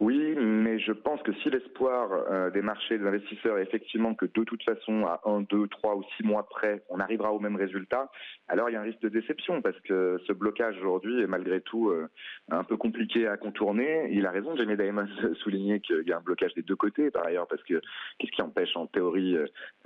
oui, 0.00 0.34
mais 0.36 0.80
je 0.80 0.90
pense 0.90 1.22
que 1.22 1.32
si 1.34 1.50
l'espoir 1.50 2.10
euh, 2.12 2.50
des 2.50 2.62
marchés, 2.62 2.98
des 2.98 3.06
investisseurs 3.06 3.58
est 3.58 3.62
effectivement 3.62 4.16
que 4.16 4.26
de 4.26 4.42
toute 4.42 4.62
façon, 4.64 5.06
à 5.06 5.20
1, 5.24 5.42
2, 5.42 5.68
3 5.68 5.94
ou 5.94 6.02
6 6.16 6.24
mois 6.24 6.48
près, 6.48 6.82
on 6.88 6.98
arrivera 6.98 7.32
au 7.32 7.38
même 7.38 7.54
résultat, 7.54 8.10
alors 8.48 8.68
il 8.68 8.72
y 8.72 8.76
a 8.76 8.80
un 8.80 8.84
risque 8.84 9.00
de 9.02 9.08
déception 9.08 9.62
parce 9.62 9.78
que 9.82 10.18
ce 10.26 10.32
blocage 10.32 10.76
aujourd'hui 10.78 11.22
est 11.22 11.28
malgré 11.28 11.60
tout 11.60 11.90
euh, 11.90 12.08
un 12.50 12.64
peu 12.64 12.76
compliqué 12.76 13.28
à 13.28 13.36
contourner. 13.36 14.08
Il 14.10 14.26
a 14.26 14.32
raison, 14.32 14.56
Jamie 14.56 14.76
Dimon, 14.76 15.06
de 15.22 15.34
souligner 15.34 15.78
qu'il 15.78 16.02
y 16.08 16.12
a 16.12 16.16
un 16.16 16.22
blocage 16.22 16.54
des 16.54 16.62
deux 16.62 16.76
côtés 16.76 17.12
par 17.12 17.24
ailleurs 17.24 17.46
parce 17.46 17.62
que 17.62 17.80
qu'est-ce 18.18 18.32
qui 18.32 18.42
empêche 18.42 18.76
en 18.76 18.88
théorie 18.88 19.36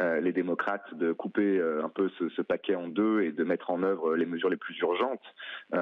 euh, 0.00 0.20
les 0.20 0.32
démocrates 0.32 0.94
de 0.94 1.12
couper 1.12 1.60
un 1.60 1.90
peu 1.90 2.08
ce, 2.18 2.40
paquet 2.40 2.76
en 2.76 2.88
deux 2.88 3.20
et 3.20 3.32
de 3.32 3.44
mettre 3.44 3.70
en 3.70 3.82
œuvre 3.82 4.16
les 4.16 4.24
mesures 4.24 4.48
les 4.48 4.56
plus 4.56 4.78
urgentes, 4.78 5.20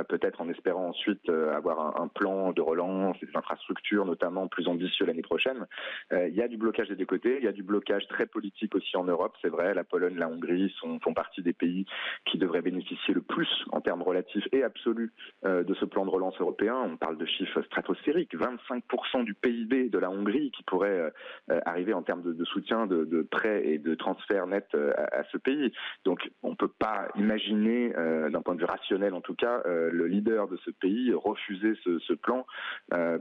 peut-être 0.09 0.40
en 0.40 0.49
espérant 0.49 0.88
ensuite 0.88 1.28
avoir 1.28 2.00
un, 2.00 2.04
un, 2.04 2.09
plan 2.09 2.52
de 2.52 2.61
relance, 2.61 3.16
des 3.21 3.28
infrastructures, 3.35 4.04
notamment 4.16 4.49
plus 4.49 4.66
ambitieux 4.66 5.04
l'année 5.04 5.23
prochaine. 5.23 5.66
Euh, 6.12 6.28
il 6.28 6.35
y 6.35 6.42
a 6.42 6.49
du 6.49 6.56
blocage 6.56 6.88
des 6.88 6.96
deux 6.96 7.04
côtés, 7.04 7.37
il 7.38 7.44
y 7.44 7.49
a 7.49 7.52
du 7.52 7.62
blocage 7.62 8.06
très 8.08 8.26
politique 8.26 8.75
aussi 8.75 8.96
en 8.96 9.04
Europe, 9.04 9.35
c'est 9.42 9.49
vrai. 9.49 9.75
La 9.75 9.85
Pologne, 9.85 10.16
la 10.16 10.28
Hongrie 10.28 10.75
sont, 10.80 10.99
font 11.00 11.12
partie 11.12 11.42
des 11.42 11.52
pays 11.52 11.85
qui 12.25 12.38
devraient 12.38 12.62
bénéficier 12.62 13.12
le 13.12 13.20
plus 13.20 13.49
en 13.73 13.80
termes 13.80 14.02
relatifs 14.02 14.49
et 14.52 14.62
absolus 14.62 15.12
euh, 15.44 15.64
de 15.64 15.75
ce 15.75 15.85
plan 15.85 16.06
de 16.06 16.11
relance 16.11 16.40
européen. 16.40 16.76
On 16.76 16.96
parle 16.96 17.18
de 17.18 17.26
chiffres 17.26 17.61
stratosphériques, 17.62 18.35
25% 18.35 19.25
du 19.25 19.35
PIB 19.35 19.90
de 19.90 19.99
la 19.99 20.11
Hongrie 20.11 20.50
qui 20.50 20.62
pourrait 20.62 21.12
euh, 21.50 21.61
arriver 21.66 21.92
en 21.92 22.02
termes 22.02 22.23
de, 22.23 22.44
soutien, 22.44 22.87
de, 22.87 23.23
prêts 23.30 23.66
et 23.66 23.78
de 23.78 23.94
transferts 23.94 24.46
nets 24.46 24.75
à, 24.96 25.25
ce 25.30 25.37
pays. 25.37 25.73
Donc 26.04 26.30
on 26.42 26.50
ne 26.50 26.54
peut 26.54 26.73
pas 26.78 27.08
imaginer, 27.16 27.90
d'un 27.90 28.42
point 28.42 28.54
de 28.54 28.61
vue 28.61 28.66
rationnel 28.66 29.14
en 29.14 29.20
tout 29.20 29.35
cas, 29.35 29.62
le 29.66 30.06
leader 30.06 30.49
de 30.49 30.56
ce 30.64 30.70
pays 30.70 31.12
refuser 31.12 31.75
ce, 31.85 32.12
plan 32.14 32.46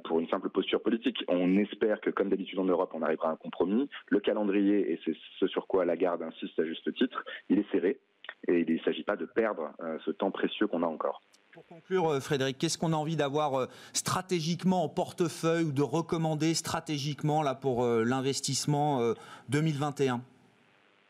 pour 0.03 0.19
une 0.19 0.27
simple 0.29 0.49
posture 0.49 0.81
On 1.27 1.57
espère 1.57 2.01
que, 2.01 2.09
comme 2.09 2.29
d'habitude 2.29 2.59
en 2.59 2.65
Europe, 2.65 2.91
on 2.93 3.01
arrivera 3.01 3.29
à 3.29 3.31
un 3.31 3.35
compromis. 3.35 3.89
Le 4.09 4.19
calendrier, 4.19 4.91
et 4.91 4.99
c'est 5.05 5.15
ce 5.39 5.47
sur 5.47 5.67
quoi 5.67 5.85
Lagarde 5.85 6.21
insiste 6.21 6.57
à 6.59 6.65
juste 6.65 6.93
titre, 6.93 7.23
il 7.49 7.59
est 7.59 7.71
serré 7.71 7.99
et 8.47 8.65
il 8.67 8.73
ne 8.73 8.79
s'agit 8.79 9.03
pas 9.03 9.15
de 9.15 9.25
perdre 9.25 9.71
euh, 9.81 9.97
ce 10.05 10.11
temps 10.11 10.31
précieux 10.31 10.67
qu'on 10.67 10.83
a 10.83 10.87
encore. 10.87 11.21
Pour 11.53 11.65
conclure, 11.65 12.21
Frédéric, 12.21 12.57
qu'est-ce 12.57 12.77
qu'on 12.77 12.91
a 12.91 12.97
envie 12.97 13.15
d'avoir 13.15 13.69
stratégiquement 13.93 14.83
en 14.83 14.89
portefeuille 14.89 15.63
ou 15.63 15.71
de 15.71 15.81
recommander 15.81 16.53
stratégiquement 16.53 17.41
là, 17.41 17.55
pour 17.55 17.85
l'investissement 17.85 19.13
2021 19.47 20.21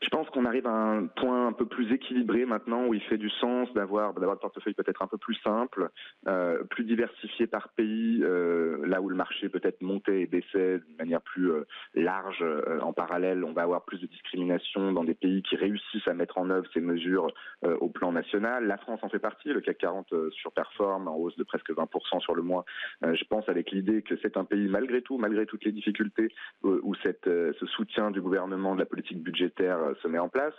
je 0.02 0.08
pense 0.10 0.28
qu'on 0.28 0.44
arrive 0.44 0.66
à 0.66 0.70
un 0.70 1.06
point 1.06 1.46
un 1.48 1.52
peu 1.52 1.64
plus 1.64 1.90
équilibré 1.92 2.44
maintenant 2.44 2.86
où 2.86 2.92
il 2.92 3.00
fait 3.02 3.16
du 3.16 3.30
sens 3.30 3.72
d'avoir 3.72 4.12
d'avoir 4.12 4.32
un 4.32 4.36
portefeuille 4.36 4.74
peut-être 4.74 5.00
un 5.00 5.06
peu 5.06 5.16
plus 5.16 5.36
simple, 5.36 5.88
euh, 6.28 6.62
plus 6.64 6.84
diversifié 6.84 7.46
par 7.46 7.70
pays, 7.70 8.20
euh, 8.22 8.86
là 8.86 9.00
où 9.00 9.08
le 9.08 9.16
marché 9.16 9.48
peut-être 9.48 9.80
montait 9.80 10.20
et 10.20 10.26
baissait 10.26 10.80
d'une 10.80 10.96
manière 10.98 11.22
plus 11.22 11.50
euh, 11.50 11.66
large 11.94 12.44
en 12.82 12.92
parallèle. 12.92 13.42
On 13.44 13.52
va 13.52 13.62
avoir 13.62 13.84
plus 13.84 14.00
de 14.00 14.06
discrimination 14.06 14.92
dans 14.92 15.04
des 15.04 15.14
pays 15.14 15.42
qui 15.42 15.56
réussissent 15.56 16.06
à 16.06 16.14
mettre 16.14 16.36
en 16.36 16.50
œuvre 16.50 16.66
ces 16.74 16.80
mesures 16.80 17.28
au 17.62 17.88
plan 17.88 18.12
national. 18.12 18.66
La 18.66 18.76
France 18.76 19.00
en 19.02 19.08
fait 19.08 19.18
partie. 19.18 19.48
Le 19.48 19.60
CAC 19.60 19.78
40 19.78 20.14
surperforme 20.32 21.08
en 21.08 21.16
hausse 21.16 21.36
de 21.36 21.44
presque 21.44 21.70
20% 21.70 22.20
sur 22.20 22.34
le 22.34 22.42
mois. 22.42 22.64
je 23.02 23.24
pense 23.24 23.48
avec 23.48 23.70
l'idée 23.70 24.02
que 24.02 24.16
c'est 24.22 24.36
un 24.36 24.44
pays 24.44 24.68
malgré 24.68 25.02
tout, 25.02 25.18
malgré 25.18 25.46
toutes 25.46 25.64
les 25.64 25.72
difficultés, 25.72 26.28
où 26.62 26.94
cette, 27.02 27.24
ce 27.24 27.66
soutien 27.66 28.10
du 28.10 28.20
gouvernement 28.20 28.74
de 28.74 28.80
la 28.80 28.86
politique 28.86 29.22
budgétaire 29.22 29.85
euh, 29.86 29.94
se 30.02 30.08
met 30.08 30.18
en 30.18 30.28
place. 30.28 30.54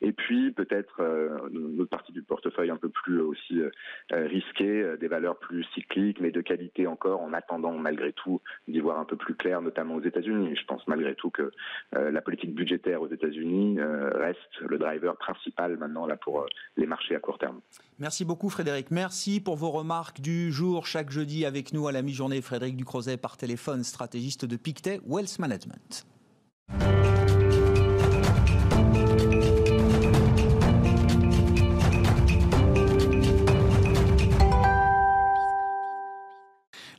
Et 0.00 0.12
puis 0.12 0.52
peut-être 0.52 1.00
euh, 1.00 1.38
une 1.52 1.80
autre 1.80 1.90
partie 1.90 2.12
du 2.12 2.22
portefeuille 2.22 2.70
un 2.70 2.76
peu 2.76 2.88
plus 2.88 3.20
aussi 3.20 3.60
euh, 3.60 3.70
risquée, 4.10 4.96
des 5.00 5.08
valeurs 5.08 5.38
plus 5.38 5.64
cycliques, 5.74 6.20
mais 6.20 6.30
de 6.30 6.40
qualité 6.40 6.86
encore, 6.86 7.20
en 7.22 7.32
attendant 7.32 7.72
malgré 7.72 8.12
tout 8.12 8.40
d'y 8.68 8.80
voir 8.80 8.98
un 8.98 9.04
peu 9.04 9.16
plus 9.16 9.34
clair, 9.34 9.60
notamment 9.60 9.96
aux 9.96 10.02
États-Unis. 10.02 10.56
Je 10.56 10.64
pense 10.66 10.86
malgré 10.86 11.14
tout 11.14 11.30
que 11.30 11.50
la 11.92 12.20
politique 12.20 12.54
budgétaire 12.54 13.02
aux 13.02 13.08
États-Unis 13.08 13.78
reste 13.80 14.60
le 14.60 14.78
driver 14.78 15.16
principal 15.16 15.76
maintenant 15.76 16.06
là 16.06 16.16
pour 16.16 16.46
les 16.76 16.86
marchés 16.86 17.14
à 17.14 17.18
court 17.18 17.38
terme. 17.38 17.60
Merci 17.98 18.24
beaucoup 18.24 18.50
Frédéric. 18.50 18.90
Merci 18.90 19.40
pour 19.40 19.56
vos 19.56 19.70
remarques 19.70 20.20
du 20.20 20.52
jour 20.52 20.86
chaque 20.86 21.10
jeudi 21.10 21.44
avec 21.44 21.72
nous 21.72 21.88
à 21.88 21.92
la 21.92 22.02
mi-journée. 22.02 22.42
Frédéric 22.42 22.76
Ducrozet 22.76 23.16
par 23.16 23.36
téléphone, 23.36 23.84
stratégiste 23.84 24.44
de 24.44 24.56
Pictet 24.56 25.00
Wealth 25.06 25.38
Management. 25.38 26.06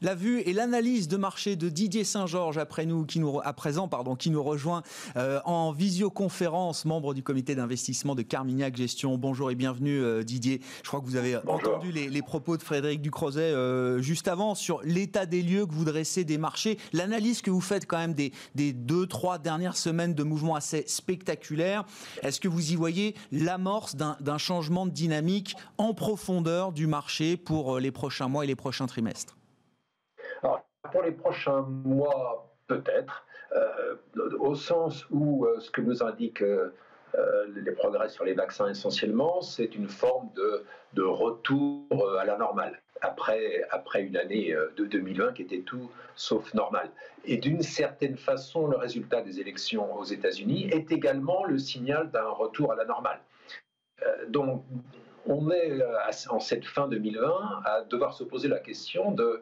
La 0.07 0.15
vue 0.15 0.39
et 0.39 0.53
l'analyse 0.53 1.09
de 1.09 1.17
marché 1.17 1.57
de 1.57 1.67
Didier 1.67 2.05
Saint-Georges 2.05 2.57
après 2.57 2.85
nous, 2.85 3.05
qui 3.05 3.19
nous, 3.19 3.41
à 3.43 3.51
présent, 3.51 3.89
pardon, 3.89 4.15
qui 4.15 4.29
nous 4.29 4.41
rejoint 4.41 4.81
euh, 5.17 5.41
en 5.43 5.73
visioconférence, 5.73 6.85
membre 6.85 7.13
du 7.13 7.23
comité 7.23 7.55
d'investissement 7.55 8.15
de 8.15 8.21
Carmignac 8.21 8.77
Gestion. 8.77 9.17
Bonjour 9.17 9.51
et 9.51 9.55
bienvenue 9.55 10.01
euh, 10.01 10.23
Didier. 10.23 10.61
Je 10.81 10.87
crois 10.87 11.01
que 11.01 11.05
vous 11.07 11.17
avez 11.17 11.35
entendu 11.45 11.91
les, 11.91 12.21
propos 12.21 12.55
de 12.55 12.63
Frédéric 12.63 13.01
Ducrozet 13.01 13.41
euh, 13.41 14.01
juste 14.01 14.29
avant 14.29 14.55
sur 14.55 14.79
l'état 14.85 15.25
des 15.25 15.41
lieux 15.41 15.65
que 15.65 15.73
vous 15.73 15.83
dressez 15.83 16.23
des 16.23 16.37
marchés, 16.37 16.77
l'analyse 16.93 17.41
que 17.41 17.51
vous 17.51 17.59
faites 17.59 17.85
quand 17.85 17.97
même 17.97 18.13
des, 18.13 18.31
des 18.55 18.71
deux, 18.71 19.07
trois 19.07 19.39
dernières 19.39 19.75
semaines 19.75 20.13
de 20.13 20.23
mouvements 20.23 20.55
assez 20.55 20.85
spectaculaires. 20.87 21.83
Est-ce 22.23 22.39
que 22.39 22.47
vous 22.47 22.71
y 22.71 22.75
voyez 22.77 23.13
l'amorce 23.33 23.97
d'un 23.97 24.37
changement 24.37 24.85
de 24.85 24.91
dynamique 24.91 25.57
en 25.77 25.93
profondeur 25.93 26.71
du 26.71 26.87
marché 26.87 27.35
pour 27.35 27.79
les 27.79 27.91
prochains 27.91 28.29
mois 28.29 28.45
et 28.45 28.47
les 28.47 28.55
prochains 28.55 28.87
trimestres? 28.87 29.36
Pour 30.41 31.01
les 31.03 31.11
prochains 31.11 31.61
mois, 31.61 32.49
peut-être, 32.67 33.25
euh, 33.55 33.95
au 34.39 34.55
sens 34.55 35.05
où 35.09 35.45
euh, 35.45 35.59
ce 35.59 35.71
que 35.71 35.81
nous 35.81 36.03
indiquent 36.03 36.41
euh, 36.41 36.71
les 37.55 37.71
progrès 37.71 38.09
sur 38.09 38.25
les 38.25 38.33
vaccins 38.33 38.67
essentiellement, 38.69 39.41
c'est 39.41 39.75
une 39.75 39.87
forme 39.87 40.29
de, 40.35 40.63
de, 40.93 41.03
retour 41.03 41.87
à 42.19 42.25
la 42.25 42.37
normale, 42.37 42.81
après, 43.01 43.63
après 43.71 44.03
une 44.03 44.17
année 44.17 44.55
de 44.75 44.85
2020 44.85 45.33
qui 45.33 45.43
était 45.43 45.61
tout 45.61 45.89
sauf 46.15 46.53
normale. 46.53 46.89
Et 47.25 47.37
d'une 47.37 47.61
certaine 47.61 48.17
façon, 48.17 48.67
le 48.67 48.77
résultat 48.77 49.21
des 49.21 49.39
élections 49.39 49.95
aux 49.95 50.03
États-Unis 50.03 50.69
est 50.71 50.91
également 50.91 51.45
le 51.45 51.57
signal 51.57 52.11
d'un 52.11 52.29
retour 52.29 52.71
à 52.73 52.75
la 52.75 52.85
normale. 52.85 53.19
donc, 54.27 54.63
on 55.25 55.51
est 55.51 55.81
en 56.29 56.39
cette 56.39 56.65
fin 56.65 56.87
2020 56.87 57.61
à 57.65 57.81
devoir 57.81 58.13
se 58.13 58.23
poser 58.23 58.47
la 58.47 58.59
question 58.59 59.11
de 59.11 59.41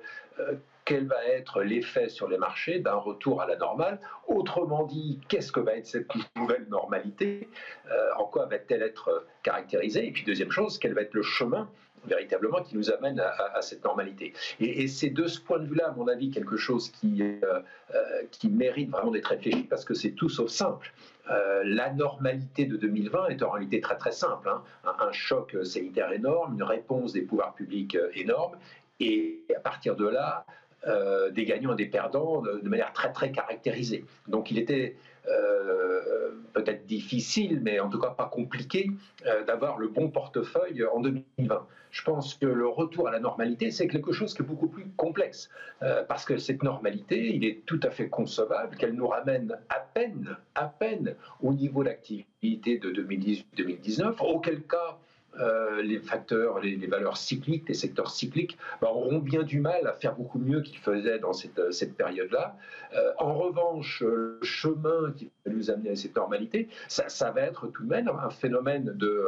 quel 0.85 1.07
va 1.07 1.25
être 1.25 1.63
l'effet 1.63 2.09
sur 2.09 2.27
les 2.29 2.37
marchés 2.37 2.79
d'un 2.79 2.95
retour 2.95 3.41
à 3.41 3.47
la 3.47 3.57
normale 3.57 3.99
Autrement 4.27 4.83
dit, 4.83 5.19
qu'est-ce 5.27 5.51
que 5.51 5.59
va 5.59 5.73
être 5.73 5.87
cette 5.87 6.07
nouvelle 6.35 6.67
normalité? 6.69 7.49
Euh, 7.91 8.09
En 8.17 8.25
quoi 8.25 8.45
va-t-elle 8.45 8.83
être 8.83 9.25
caractérisée? 9.41 10.07
Et 10.07 10.11
puis 10.11 10.23
deuxième 10.23 10.51
chose, 10.51 10.77
quel 10.77 10.93
va 10.93 11.01
être 11.01 11.15
le 11.15 11.23
chemin 11.23 11.69
véritablement 12.05 12.61
qui 12.61 12.77
nous 12.77 12.91
amène 12.91 13.19
à, 13.19 13.61
cette 13.63 13.83
normalité? 13.83 14.33
Et, 14.59 14.87
c'est 14.87 15.09
de 15.09 15.25
ce 15.25 15.41
point 15.41 15.57
de 15.57 15.65
vue-là, 15.65 15.87
à 15.89 15.91
mon 15.93 16.07
avis, 16.07 16.29
quelque 16.29 16.55
chose 16.55 16.91
qui, 16.91 17.23
euh, 17.23 17.61
euh, 17.95 18.49
mérite 18.49 18.91
vraiment 18.91 19.09
d'être 19.09 19.25
réfléchi 19.25 19.63
parce 19.63 19.83
que 19.83 19.95
c'est 19.95 20.11
tout 20.11 20.29
sauf 20.29 20.49
simple. 20.49 20.93
la 21.27 21.91
normalité 21.93 22.65
de 22.65 22.77
2020 22.77 23.29
est 23.29 23.41
en 23.41 23.49
réalité 23.49 23.81
très 23.81 23.97
très 23.97 24.11
simple. 24.11 24.47
Hein. 24.49 24.61
Un, 24.83 25.07
un, 25.07 25.11
choc 25.11 25.57
sanitaire 25.63 26.11
énorme, 26.11 26.53
une 26.53 26.63
réponse 26.63 27.11
des 27.13 27.23
pouvoirs 27.23 27.55
publics 27.55 27.97
énorme, 28.13 28.55
et 28.99 29.43
à 29.55 29.59
partir 29.59 29.95
de 29.95 30.07
là, 30.07 30.45
euh, 30.87 31.31
des 31.31 31.45
gagnants 31.45 31.73
et 31.73 31.77
des 31.77 31.87
perdants 31.87 32.41
de, 32.41 32.69
manière 32.69 32.93
très 32.93 33.11
très 33.11 33.31
caractérisée. 33.31 34.05
Donc 34.27 34.51
il 34.51 34.59
était 34.59 34.95
euh, 35.27 36.29
peut-être 36.53 36.85
difficile, 36.85 37.59
mais 37.63 37.79
en 37.79 37.89
tout 37.89 37.99
cas 37.99 38.11
pas 38.11 38.27
compliqué, 38.27 38.91
euh, 39.25 39.43
d'avoir 39.45 39.79
le 39.79 39.87
bon 39.87 40.09
portefeuille 40.09 40.85
en 40.85 40.99
2020. 40.99 41.65
Je 41.89 42.03
pense 42.03 42.35
que 42.35 42.45
le 42.45 42.67
retour 42.67 43.07
à 43.07 43.11
la 43.11 43.19
normalité, 43.19 43.71
c'est 43.71 43.87
quelque 43.87 44.11
chose 44.11 44.35
qui 44.35 44.43
est 44.43 44.45
beaucoup 44.45 44.67
plus 44.67 44.85
complexe, 44.97 45.49
parce 46.09 46.25
que 46.25 46.35
cette 46.37 46.61
normalité, 46.61 47.33
il 47.33 47.45
est 47.45 47.65
tout 47.65 47.79
à 47.83 47.89
fait 47.89 48.09
concevable 48.09 48.75
qu'elle 48.75 48.93
nous 48.93 49.07
ramène 49.07 49.57
à 49.69 49.79
peine, 49.79 50.35
à 50.55 50.65
peine 50.65 51.15
au 51.41 51.53
niveau 51.53 51.85
d'activité 51.85 52.79
de 52.79 52.91
2018-2019, 52.91 54.19
auquel 54.19 54.61
cas 54.63 54.97
euh, 55.39 55.81
les 55.81 55.99
facteurs, 55.99 56.59
les, 56.59 56.87
valeurs 56.87 57.17
cycliques, 57.17 57.67
les 57.67 57.73
secteurs 57.73 58.09
cycliques, 58.09 58.57
bah, 58.81 58.89
auront 58.89 59.19
bien 59.19 59.43
du 59.43 59.59
mal 59.59 59.85
à 59.87 59.93
faire 59.93 60.15
beaucoup 60.15 60.39
mieux 60.39 60.61
qu'ils 60.61 60.79
faisaient 60.79 61.19
dans 61.19 61.33
cette, 61.33 61.59
euh, 61.59 61.71
période-là. 61.97 62.55
Euh, 62.95 63.11
en 63.17 63.33
revanche, 63.33 64.01
le 64.01 64.39
chemin 64.41 65.11
qui 65.15 65.29
va 65.45 65.51
nous 65.51 65.69
amener 65.69 65.91
à 65.91 65.95
cette 65.95 66.15
normalité, 66.15 66.69
ça 66.87 67.31
va 67.31 67.41
être 67.41 67.67
tout 67.67 67.83
de 67.83 67.89
même 67.89 68.07
un 68.07 68.29
phénomène 68.29 68.93
de 68.95 69.27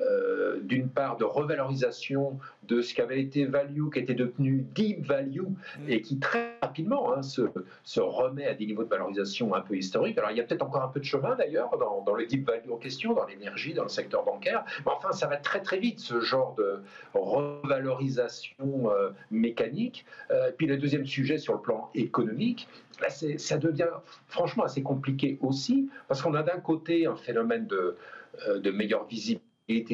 euh, 0.00 0.58
d'une 0.60 0.88
part 0.88 1.16
de 1.16 1.24
revalorisation 1.24 2.40
de 2.64 2.80
ce 2.80 2.94
qui 2.94 3.00
avait 3.00 3.20
été 3.20 3.44
value, 3.44 3.90
qui 3.92 4.00
était 4.00 4.14
devenu 4.14 4.66
deep 4.74 5.06
value, 5.06 5.42
mm. 5.42 5.88
et 5.88 6.00
qui 6.02 6.18
très 6.18 6.56
rapidement 6.62 7.14
hein, 7.14 7.22
se, 7.22 7.42
se, 7.84 8.00
remet 8.00 8.46
à 8.46 8.54
des 8.54 8.66
niveaux 8.66 8.82
de 8.82 8.88
valorisation 8.88 9.54
un 9.54 9.60
peu 9.60 9.76
historiques. 9.76 10.18
Alors 10.18 10.32
il 10.32 10.36
y 10.36 10.40
a 10.40 10.44
peut-être 10.44 10.62
encore 10.62 10.82
un 10.82 10.88
peu 10.88 10.98
de 10.98 11.04
chemin 11.04 11.36
d'ailleurs 11.36 11.76
dans, 11.78 12.02
dans, 12.02 12.14
le 12.14 12.26
deep 12.26 12.44
value 12.44 12.70
en 12.72 12.76
question, 12.76 13.14
dans 13.14 13.24
l'énergie, 13.24 13.72
dans 13.72 13.84
le 13.84 13.88
secteur 13.88 14.24
bancaire, 14.24 14.64
mais 14.84 14.90
enfin 14.90 15.12
ça 15.12 15.28
va 15.28 15.36
très 15.36 15.62
très 15.62 15.78
vite 15.78 16.00
ce 16.00 16.20
genre 16.20 16.56
de 16.56 16.80
revalorisation 17.14 18.90
euh, 18.90 19.10
mécanique. 19.30 20.04
Euh, 20.32 20.50
puis 20.56 20.66
le 20.66 20.76
deuxième 20.76 21.06
sujet 21.06 21.38
sur 21.38 21.54
le 21.54 21.60
plan 21.60 21.90
économique, 21.94 22.68
là, 23.00 23.10
ça 23.10 23.58
devient 23.58 23.90
franchement 24.26 24.64
assez 24.64 24.82
compliqué 24.82 25.38
aussi, 25.40 25.88
parce 26.08 26.20
qu'on 26.20 26.34
a 26.34 26.42
d'un 26.42 26.58
côté 26.58 27.06
un 27.06 27.16
phénomène 27.16 27.68
de, 27.68 27.96
de 28.56 28.70
meilleure 28.72 29.06
visibilité 29.06 29.43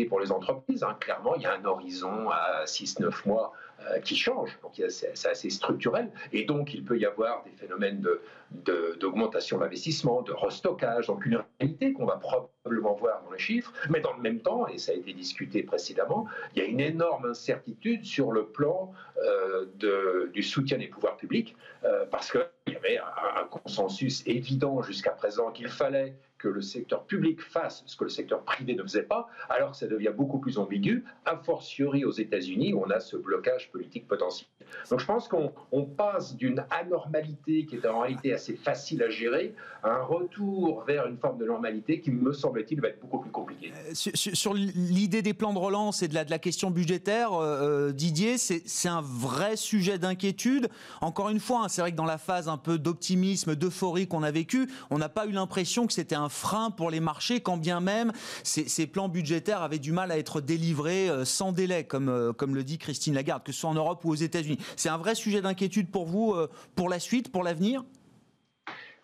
pour 0.08 0.20
les 0.20 0.32
entreprises. 0.32 0.82
Hein. 0.82 0.96
Clairement, 1.00 1.34
il 1.36 1.42
y 1.42 1.46
a 1.46 1.54
un 1.54 1.64
horizon 1.64 2.30
à 2.30 2.64
6-9 2.64 3.28
mois 3.28 3.52
euh, 3.80 4.00
qui 4.00 4.16
change. 4.16 4.58
Donc 4.62 4.80
c'est 4.88 5.26
assez 5.26 5.50
structurel. 5.50 6.10
Et 6.32 6.44
donc 6.44 6.74
il 6.74 6.84
peut 6.84 6.98
y 6.98 7.06
avoir 7.06 7.44
des 7.44 7.52
phénomènes 7.52 8.04
d'augmentation 8.50 9.58
d'investissement, 9.58 10.22
de 10.22 10.32
restockage, 10.32 11.06
donc 11.06 11.24
une 11.24 11.40
réalité 11.60 11.92
qu'on 11.92 12.04
va 12.04 12.16
probablement 12.16 12.94
voir 12.94 13.22
dans 13.22 13.30
les 13.30 13.38
chiffres. 13.38 13.72
Mais 13.88 14.00
dans 14.00 14.12
le 14.12 14.20
même 14.20 14.40
temps, 14.40 14.66
et 14.66 14.78
ça 14.78 14.92
a 14.92 14.96
été 14.96 15.12
discuté 15.12 15.62
précédemment, 15.62 16.26
il 16.54 16.62
y 16.62 16.66
a 16.66 16.68
une 16.68 16.80
énorme 16.80 17.26
incertitude 17.26 18.04
sur 18.04 18.32
le 18.32 18.46
plan 18.46 18.92
euh, 19.24 20.26
du 20.32 20.42
soutien 20.42 20.78
des 20.78 20.88
pouvoirs 20.88 21.16
publics, 21.16 21.54
euh, 21.84 22.06
parce 22.10 22.32
qu'il 22.32 22.74
y 22.74 22.76
avait 22.76 22.98
un 22.98 23.44
consensus 23.44 24.24
évident 24.26 24.82
jusqu'à 24.82 25.12
présent 25.12 25.52
qu'il 25.52 25.68
fallait 25.68 26.16
que 26.40 26.48
le 26.48 26.62
secteur 26.62 27.04
public 27.04 27.40
fasse 27.40 27.82
ce 27.86 27.96
que 27.96 28.04
le 28.04 28.10
secteur 28.10 28.42
privé 28.44 28.74
ne 28.74 28.82
faisait 28.82 29.02
pas, 29.02 29.28
alors 29.48 29.74
ça 29.74 29.86
devient 29.86 30.12
beaucoup 30.16 30.38
plus 30.38 30.58
ambigu, 30.58 31.04
a 31.26 31.36
fortiori 31.36 32.04
aux 32.04 32.12
États-Unis 32.12 32.72
où 32.72 32.82
on 32.84 32.90
a 32.90 33.00
ce 33.00 33.16
blocage 33.16 33.70
politique 33.70 34.08
potentiel. 34.08 34.48
Donc 34.90 35.00
je 35.00 35.06
pense 35.06 35.28
qu'on 35.28 35.84
passe 35.84 36.36
d'une 36.36 36.64
anormalité 36.70 37.66
qui 37.66 37.76
est 37.76 37.86
en 37.86 38.00
réalité 38.00 38.32
assez 38.32 38.54
facile 38.56 39.02
à 39.02 39.10
gérer 39.10 39.54
à 39.82 39.90
un 39.90 40.02
retour 40.02 40.84
vers 40.84 41.06
une 41.06 41.16
forme 41.18 41.38
de 41.38 41.44
normalité 41.44 42.00
qui, 42.00 42.10
me 42.10 42.32
semble-t-il, 42.32 42.80
va 42.80 42.88
être 42.88 43.00
beaucoup 43.00 43.20
plus 43.20 43.30
compliquée. 43.30 43.72
Euh, 43.86 43.94
sur, 43.94 44.54
l'idée 44.54 45.22
des 45.22 45.34
plans 45.34 45.52
de 45.52 45.58
relance 45.58 46.02
et 46.02 46.08
de 46.08 46.14
la, 46.14 46.24
de 46.24 46.30
la 46.30 46.38
question 46.38 46.70
budgétaire, 46.70 47.32
euh, 47.32 47.88
euh, 47.88 47.92
Didier, 47.92 48.38
c'est 48.38 48.88
un 48.88 49.00
vrai 49.02 49.56
sujet 49.56 49.98
d'inquiétude. 49.98 50.68
Encore 51.00 51.30
une 51.30 51.40
fois, 51.40 51.64
hein, 51.64 51.68
c'est 51.68 51.80
vrai 51.80 51.92
que 51.92 51.96
dans 51.96 52.04
la 52.04 52.18
phase 52.18 52.48
un 52.48 52.58
peu 52.58 52.78
d'optimisme, 52.78 53.54
d'euphorie 53.56 54.06
qu'on 54.06 54.22
a 54.22 54.30
vécue, 54.30 54.70
on 54.90 54.98
n'a 54.98 55.08
pas 55.08 55.26
eu 55.26 55.32
l'impression 55.32 55.86
que 55.86 55.92
c'était 55.92 56.14
un 56.14 56.28
frein 56.30 56.70
pour 56.70 56.90
les 56.90 57.00
marchés, 57.00 57.40
quand 57.40 57.56
bien 57.56 57.80
même 57.80 58.12
ces, 58.42 58.86
plans 58.86 59.08
budgétaires 59.08 59.62
avaient 59.62 59.78
du 59.78 59.92
mal 59.92 60.10
à 60.10 60.18
être 60.18 60.40
délivrés 60.40 61.08
sans 61.24 61.52
délai, 61.52 61.84
comme, 61.84 62.32
comme 62.36 62.54
le 62.54 62.64
dit 62.64 62.78
Christine 62.78 63.14
Lagarde, 63.14 63.42
que 63.42 63.52
ce 63.52 63.60
soit 63.60 63.70
en 63.70 63.74
Europe 63.74 64.04
ou 64.04 64.10
aux 64.10 64.14
États-Unis. 64.14 64.58
C'est 64.76 64.88
un 64.88 64.98
vrai 64.98 65.14
sujet 65.14 65.42
d'inquiétude 65.42 65.90
pour 65.90 66.06
vous, 66.06 66.34
pour 66.74 66.88
la 66.88 66.98
suite, 66.98 67.30
pour 67.30 67.42
l'avenir? 67.42 67.84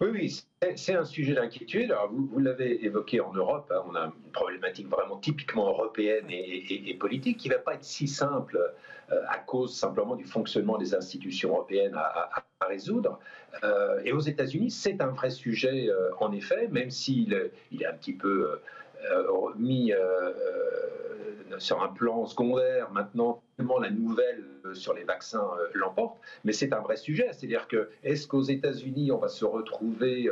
Oui, 0.00 0.08
oui, 0.12 0.44
c'est 0.76 0.94
un 0.94 1.04
sujet 1.04 1.34
d'inquiétude. 1.34 1.94
Vous, 2.10 2.26
vous 2.26 2.38
l'avez 2.38 2.84
évoqué 2.84 3.20
en 3.20 3.32
Europe, 3.32 3.72
hein, 3.74 3.82
on 3.88 3.94
a 3.94 4.04
une 4.04 4.30
problématique 4.32 4.88
vraiment 4.88 5.16
typiquement 5.16 5.68
européenne 5.68 6.26
et, 6.28 6.94
politique 7.00 7.38
qui 7.38 7.48
ne 7.48 7.54
va 7.54 7.60
pas 7.60 7.74
être 7.74 7.84
si 7.84 8.06
simple 8.06 8.58
euh, 9.10 9.22
à 9.28 9.38
cause 9.38 9.74
simplement 9.74 10.14
du 10.14 10.24
fonctionnement 10.24 10.76
des 10.76 10.94
institutions 10.94 11.50
européennes 11.50 11.94
à, 11.94 12.44
résoudre. 12.68 13.20
Euh, 13.64 14.00
et 14.04 14.12
aux 14.12 14.20
États-Unis, 14.20 14.70
c'est 14.70 15.00
un 15.00 15.08
vrai 15.08 15.30
sujet, 15.30 15.88
euh, 15.88 16.10
en 16.20 16.32
effet, 16.32 16.68
même 16.68 16.90
s'il 16.90 17.50
il 17.70 17.82
est 17.82 17.86
un 17.86 17.94
petit 17.94 18.14
peu 18.14 18.60
mis 19.56 19.92
sur 21.58 21.82
un 21.82 21.88
plan 21.88 22.26
secondaire 22.26 22.90
maintenant 22.90 23.42
la 23.80 23.90
nouvelle 23.90 24.44
sur 24.74 24.94
les 24.94 25.04
vaccins 25.04 25.48
euh, 25.58 25.68
l'emporte, 25.74 26.18
mais 26.44 26.52
c'est 26.52 26.72
un 26.72 26.80
vrai 26.80 26.96
sujet. 26.96 27.28
C'est-à-dire 27.32 27.68
que 27.68 27.88
est-ce 28.02 28.26
qu'aux 28.26 28.42
États-Unis 28.42 29.12
on 29.12 29.18
va 29.18 29.28
se 29.28 29.44
retrouver 29.44 30.28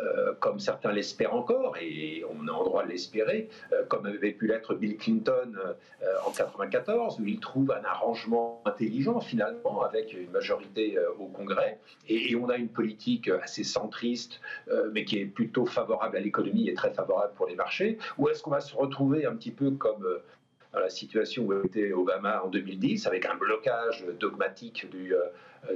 euh, 0.00 0.16
euh, 0.16 0.34
comme 0.40 0.58
certains 0.58 0.92
l'espèrent 0.92 1.34
encore, 1.34 1.76
et 1.80 2.24
on 2.30 2.48
a 2.48 2.52
en 2.52 2.64
droit 2.64 2.84
de 2.84 2.88
l'espérer, 2.88 3.48
comme 3.88 4.06
avait 4.06 4.32
pu 4.32 4.46
l'être 4.46 4.74
Bill 4.74 4.96
Clinton 4.96 5.52
en 6.24 6.30
1994, 6.30 7.20
où 7.20 7.26
il 7.26 7.40
trouve 7.40 7.70
un 7.70 7.84
arrangement 7.84 8.62
intelligent 8.64 9.20
finalement 9.20 9.82
avec 9.82 10.12
une 10.12 10.30
majorité 10.30 10.96
au 11.18 11.26
Congrès, 11.26 11.78
et, 12.08 12.30
et, 12.30 12.36
on 12.36 12.48
a 12.48 12.56
une 12.56 12.68
politique 12.68 13.28
assez 13.28 13.64
centriste, 13.64 14.40
mais 14.92 15.04
qui 15.04 15.18
est 15.18 15.26
plutôt 15.26 15.66
favorable 15.66 16.16
à 16.16 16.20
l'économie 16.20 16.68
et 16.68 16.74
très 16.74 16.92
favorable 16.92 17.32
pour 17.34 17.46
les 17.46 17.56
marchés, 17.56 17.98
ou 18.18 18.28
est-ce 18.28 18.42
qu'on 18.42 18.50
va 18.50 18.60
se 18.60 18.74
retrouver 18.74 19.26
un 19.26 19.34
petit 19.34 19.52
peu 19.52 19.70
comme 19.72 20.06
dans 20.76 20.82
la 20.82 20.90
situation 20.90 21.44
où 21.44 21.64
était 21.64 21.92
Obama 21.92 22.42
en 22.44 22.48
2010, 22.48 23.06
avec 23.06 23.24
un 23.24 23.34
blocage 23.34 24.04
dogmatique 24.20 24.88
du, 24.90 25.14
euh, 25.14 25.20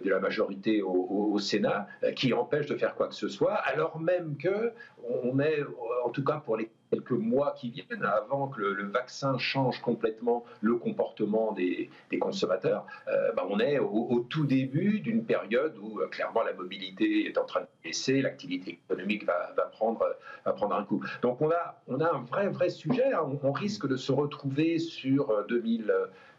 de 0.03 0.11
la 0.11 0.21
majorité 0.21 0.83
au, 0.83 1.39
Sénat, 1.39 1.87
euh, 2.03 2.13
qui 2.13 2.33
empêche 2.35 2.67
de 2.67 2.77
faire 2.77 2.95
quoi 2.95 3.09
que 3.09 3.15
ce 3.15 3.29
soit, 3.29 3.55
alors 3.55 3.99
même 3.99 4.37
que 4.37 4.73
on 5.09 5.39
est, 5.41 5.65
en 6.05 6.11
tout 6.11 6.25
cas 6.25 6.43
pour 6.45 6.57
les 6.57 6.71
quelques 6.91 7.13
mois 7.13 7.55
qui 7.57 7.71
viennent, 7.71 8.05
avant 8.05 8.49
que 8.49 8.61
le, 8.61 8.91
vaccin 8.91 9.39
change 9.39 9.81
complètement 9.81 10.45
le 10.61 10.75
comportement 10.75 11.53
des, 11.53 11.89
consommateurs, 12.21 12.85
euh, 13.09 13.33
bah, 13.33 13.47
on 13.49 13.61
est 13.61 13.79
au, 13.79 14.27
tout 14.29 14.45
début 14.45 14.99
d'une 15.01 15.25
période 15.25 15.79
où 15.79 16.01
clairement 16.11 16.43
la 16.43 16.53
mobilité 16.53 17.27
est 17.27 17.39
en 17.39 17.45
train 17.45 17.61
de 17.61 17.67
baisser, 17.85 18.21
l'activité 18.21 18.81
économique 18.85 19.25
va, 19.25 19.55
prendre, 19.71 20.05
va 20.45 20.53
prendre 20.53 20.75
un 20.75 20.85
coup. 20.85 21.03
Donc 21.23 21.41
on 21.41 21.51
a, 21.51 21.81
on 21.87 22.01
a 22.01 22.13
un 22.13 22.23
vrai, 22.23 22.49
vrai 22.49 22.69
sujet. 22.69 23.13
Hein. 23.13 23.39
On, 23.43 23.53
risque 23.53 23.87
de 23.87 23.97
se 23.97 24.13
retrouver 24.13 24.79
sur 24.79 25.45
2000. 25.49 25.93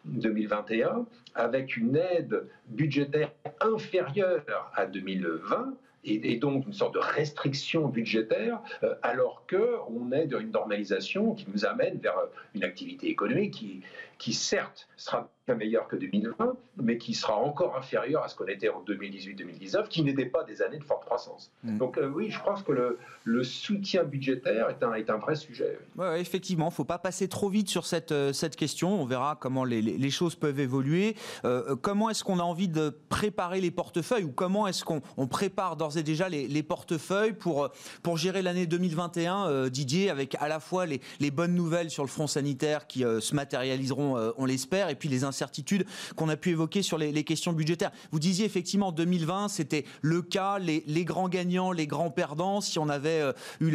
2021 0.06 1.06
avec 1.36 1.78
une 1.78 1.96
aide 1.96 2.48
budgétaire 2.68 3.32
inférieure 3.62 4.72
à 4.76 4.86
2020 4.86 5.76
et, 6.04 6.38
donc 6.38 6.66
une 6.66 6.74
sorte 6.74 6.96
de 6.96 7.00
restriction 7.00 7.88
budgétaire, 7.88 8.60
euh, 8.84 8.96
alors 9.04 9.46
qu'on 9.48 10.12
est 10.12 10.26
dans 10.26 10.40
une 10.40 10.52
normalisation 10.52 11.36
qui 11.36 11.46
nous 11.54 11.66
amène 11.66 12.00
vers 12.00 12.16
une 12.56 12.64
activité 12.64 13.08
économique 13.08 13.54
qui, 13.54 13.82
qui 14.22 14.34
certes 14.34 14.88
sera 14.98 15.32
bien 15.48 15.56
meilleure 15.56 15.88
que 15.88 15.96
2020, 15.96 16.56
mais 16.78 17.00
qui 17.00 17.16
sera 17.16 17.36
encore 17.36 17.76
inférieure 17.76 18.24
à 18.24 18.28
ce 18.28 18.36
qu'on 18.36 18.46
était 18.46 18.70
en 18.70 18.84
2018-2019, 18.84 19.88
qui 19.88 20.04
n'étaient 20.04 20.28
pas 20.28 20.44
des 20.44 20.62
années 20.62 20.78
de 20.78 20.84
forte 20.84 21.06
croissance. 21.06 21.52
Mm. 21.64 21.78
Donc 21.80 21.98
euh, 21.98 22.08
oui, 22.08 22.30
je 22.30 22.40
pense 22.40 22.62
que 22.62 22.72
le, 22.72 23.00
le, 23.24 23.44
soutien 23.44 24.04
budgétaire 24.04 24.70
est 24.70 24.84
un, 24.84 24.94
est 24.94 25.10
un 25.10 25.18
vrai 25.18 25.36
sujet. 25.36 25.80
Ouais, 25.98 26.22
effectivement, 26.22 26.66
il 26.66 26.70
ne 26.70 26.76
faut 26.76 26.86
pas 26.86 27.00
passer 27.00 27.28
trop 27.28 27.50
vite 27.50 27.68
sur 27.68 27.88
cette, 27.88 28.12
euh, 28.12 28.32
cette 28.32 28.56
question. 28.56 29.02
On 29.02 29.06
verra 29.06 29.36
comment 29.42 29.64
les, 29.64 29.82
les, 29.82 30.10
choses 30.12 30.36
peuvent 30.36 30.60
évoluer. 30.60 31.16
Euh, 31.44 31.76
comment 31.76 32.12
est-ce 32.12 32.24
qu'on 32.24 32.38
a 32.38 32.44
envie 32.44 32.68
de 32.68 32.96
préparer 33.10 33.60
les 33.60 33.72
portefeuilles 33.72 34.26
ou 34.26 34.32
comment 34.32 34.68
est-ce 34.68 34.86
qu'on 34.86 35.02
on 35.18 35.26
prépare 35.26 35.78
d'ores 35.78 35.98
et 35.98 36.04
déjà 36.04 36.30
les, 36.30 36.48
les, 36.48 36.64
portefeuilles 36.64 37.34
pour, 37.34 37.70
pour 38.04 38.18
gérer 38.18 38.44
l'année 38.44 38.68
2021, 38.68 39.70
Didier, 39.70 40.12
avec 40.12 40.36
à 40.40 40.48
la 40.48 40.60
fois 40.60 40.86
les, 40.86 41.02
les 41.20 41.32
bonnes 41.32 41.56
nouvelles 41.56 41.90
sur 41.90 42.04
le 42.04 42.10
front 42.10 42.28
sanitaire 42.28 42.86
qui 42.86 43.00
se 43.00 43.34
matérialiseront 43.34 44.11
euh, 44.18 44.32
on, 44.38 44.46
l'espère, 44.46 44.90
et 44.90 44.96
puis 44.96 45.10
les 45.10 45.24
incertitudes 45.24 45.86
qu'on 46.16 46.30
a 46.30 46.36
pu 46.36 46.52
évoquer 46.52 46.82
sur 46.82 46.98
les, 46.98 47.24
questions 47.24 47.54
budgétaires. 47.54 47.92
Vous 48.12 48.20
disiez 48.20 48.46
effectivement 48.46 48.92
2020, 48.92 49.48
c'était 49.48 49.86
le 50.02 50.22
cas, 50.22 50.60
les, 50.60 50.82
grands 51.06 51.30
gagnants, 51.30 51.72
les 51.72 51.88
grands 51.88 52.10
perdants. 52.10 52.62
Si 52.62 52.80
on 52.80 52.90
avait 52.90 53.22
euh, 53.22 53.34
eu 53.60 53.72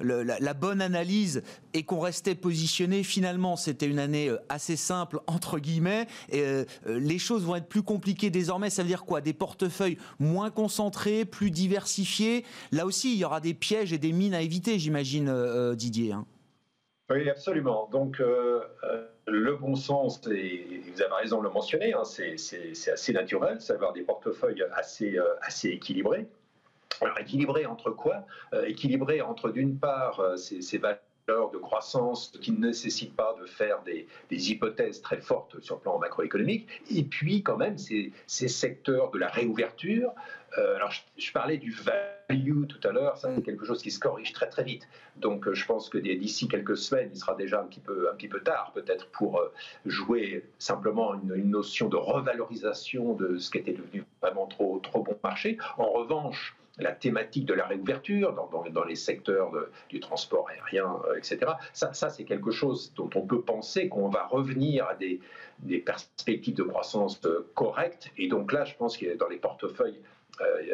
la, 0.00 0.54
bonne 0.54 0.80
analyse 0.80 1.42
et 1.74 1.82
qu'on 1.82 2.00
restait 2.00 2.34
positionné, 2.34 3.02
finalement, 3.02 3.56
c'était 3.56 3.86
une 3.86 3.98
année 3.98 4.28
euh, 4.28 4.38
assez 4.48 4.76
simple 4.76 5.20
entre 5.26 5.58
guillemets. 5.58 6.06
Et, 6.32 6.44
les 6.86 7.18
choses 7.18 7.44
vont 7.44 7.56
être 7.56 7.68
plus 7.68 7.82
compliquées 7.82 8.30
désormais. 8.30 8.70
Ça 8.70 8.82
veut 8.82 8.88
dire 8.88 9.04
quoi? 9.04 9.20
Des 9.20 9.32
portefeuilles 9.32 9.98
moins 10.18 10.50
concentrés, 10.50 11.24
plus 11.24 11.50
diversifiés? 11.50 12.44
Là 12.72 12.86
aussi, 12.86 13.12
il 13.12 13.18
y 13.18 13.24
aura 13.24 13.40
des 13.40 13.54
pièges 13.54 13.92
et 13.92 13.98
des 13.98 14.12
mines 14.12 14.34
à 14.34 14.42
éviter, 14.42 14.78
j'imagine, 14.78 15.74
Didier. 15.74 16.12
Hein. 16.12 16.26
Oui, 17.08 17.30
absolument. 17.30 17.88
Donc, 17.92 18.20
le 19.26 19.56
bon 19.56 19.74
sens, 19.74 20.20
et 20.28 20.82
vous 20.92 21.02
avez 21.02 21.14
raison 21.14 21.38
de 21.38 21.44
le 21.44 21.50
mentionner, 21.50 21.92
hein, 21.94 22.04
c'est 22.04 22.34
assez 22.92 23.12
naturel, 23.12 23.60
c'est 23.60 23.72
avoir 23.72 23.92
des 23.92 24.02
portefeuilles 24.02 24.64
assez, 24.72 25.18
euh, 25.18 25.24
assez 25.42 25.68
équilibrés. 25.68 26.26
Alors, 27.00 27.18
équilibrés 27.18 27.66
entre 27.66 27.90
quoi? 27.90 28.24
Euh, 28.54 28.70
entre, 29.24 29.50
d'une 29.50 29.78
part, 29.78 30.20
euh, 30.20 30.36
ces, 30.36 30.78
valeurs 30.78 31.00
de 31.26 31.58
croissance 31.58 32.32
qui 32.40 32.52
ne 32.52 32.68
nécessitent 32.68 33.16
pas 33.16 33.34
de 33.40 33.46
faire 33.46 33.82
des, 33.82 34.06
hypothèses 34.30 35.02
très 35.02 35.20
fortes 35.20 35.60
sur 35.60 35.76
le 35.76 35.80
plan 35.80 35.98
macroéconomique, 35.98 36.68
et 36.90 37.02
puis 37.02 37.42
quand 37.42 37.56
même 37.56 37.76
ces, 37.78 38.12
secteurs 38.26 39.10
de 39.10 39.18
la 39.18 39.28
réouverture. 39.28 40.12
alors, 40.56 40.92
je, 41.16 41.32
parlais 41.32 41.58
du 41.58 41.72
value 41.72 42.66
tout 42.66 42.80
à 42.86 42.92
l'heure, 42.92 43.16
ça 43.16 43.30
c'est 43.34 43.42
quelque 43.42 43.64
chose 43.64 43.82
qui 43.82 43.90
se 43.90 43.98
corrige 43.98 44.32
très 44.32 44.48
très 44.48 44.62
vite. 44.64 44.88
Donc 45.16 45.46
euh, 45.46 45.54
je 45.54 45.66
pense 45.66 45.88
que 45.88 45.98
d'ici 45.98 46.48
quelques 46.48 46.76
semaines, 46.76 47.10
il 47.12 47.18
sera 47.18 47.34
déjà 47.34 47.60
un 47.60 47.64
petit 47.64 47.80
peu, 47.80 48.40
tard 48.44 48.72
peut-être 48.74 49.08
pour 49.10 49.40
euh, 49.40 49.52
jouer 49.86 50.44
simplement 50.58 51.14
une, 51.14 51.50
notion 51.50 51.88
de 51.88 51.96
revalorisation 51.96 53.14
de 53.14 53.38
ce 53.38 53.50
qui 53.50 53.58
était 53.58 53.72
devenu 53.72 54.04
vraiment 54.20 54.46
trop, 54.46 54.78
trop 54.80 55.02
bon 55.02 55.18
marché. 55.22 55.58
En 55.78 55.90
revanche, 55.90 56.56
la 56.78 56.92
thématique 56.92 57.46
de 57.46 57.54
la 57.54 57.66
réouverture 57.66 58.34
dans, 58.34 58.84
les 58.84 58.96
secteurs 58.96 59.52
du 59.88 60.00
transport 60.00 60.48
aérien, 60.50 61.00
euh, 61.08 61.16
etc. 61.16 61.52
Ça, 61.72 61.92
c'est 61.92 62.24
quelque 62.24 62.50
chose 62.50 62.92
dont 62.94 63.10
on 63.14 63.22
peut 63.22 63.40
penser 63.40 63.88
qu'on 63.88 64.08
va 64.08 64.26
revenir 64.26 64.86
à 64.86 64.94
des, 64.94 65.20
des 65.60 65.78
perspectives 65.78 66.54
de 66.54 66.62
croissance 66.62 67.20
correctes. 67.54 68.10
Et 68.18 68.28
donc 68.28 68.52
là, 68.52 68.64
je 68.64 68.74
pense 68.74 68.96
que 68.96 69.16
dans 69.16 69.28
les 69.28 69.38
portefeuilles 69.38 70.00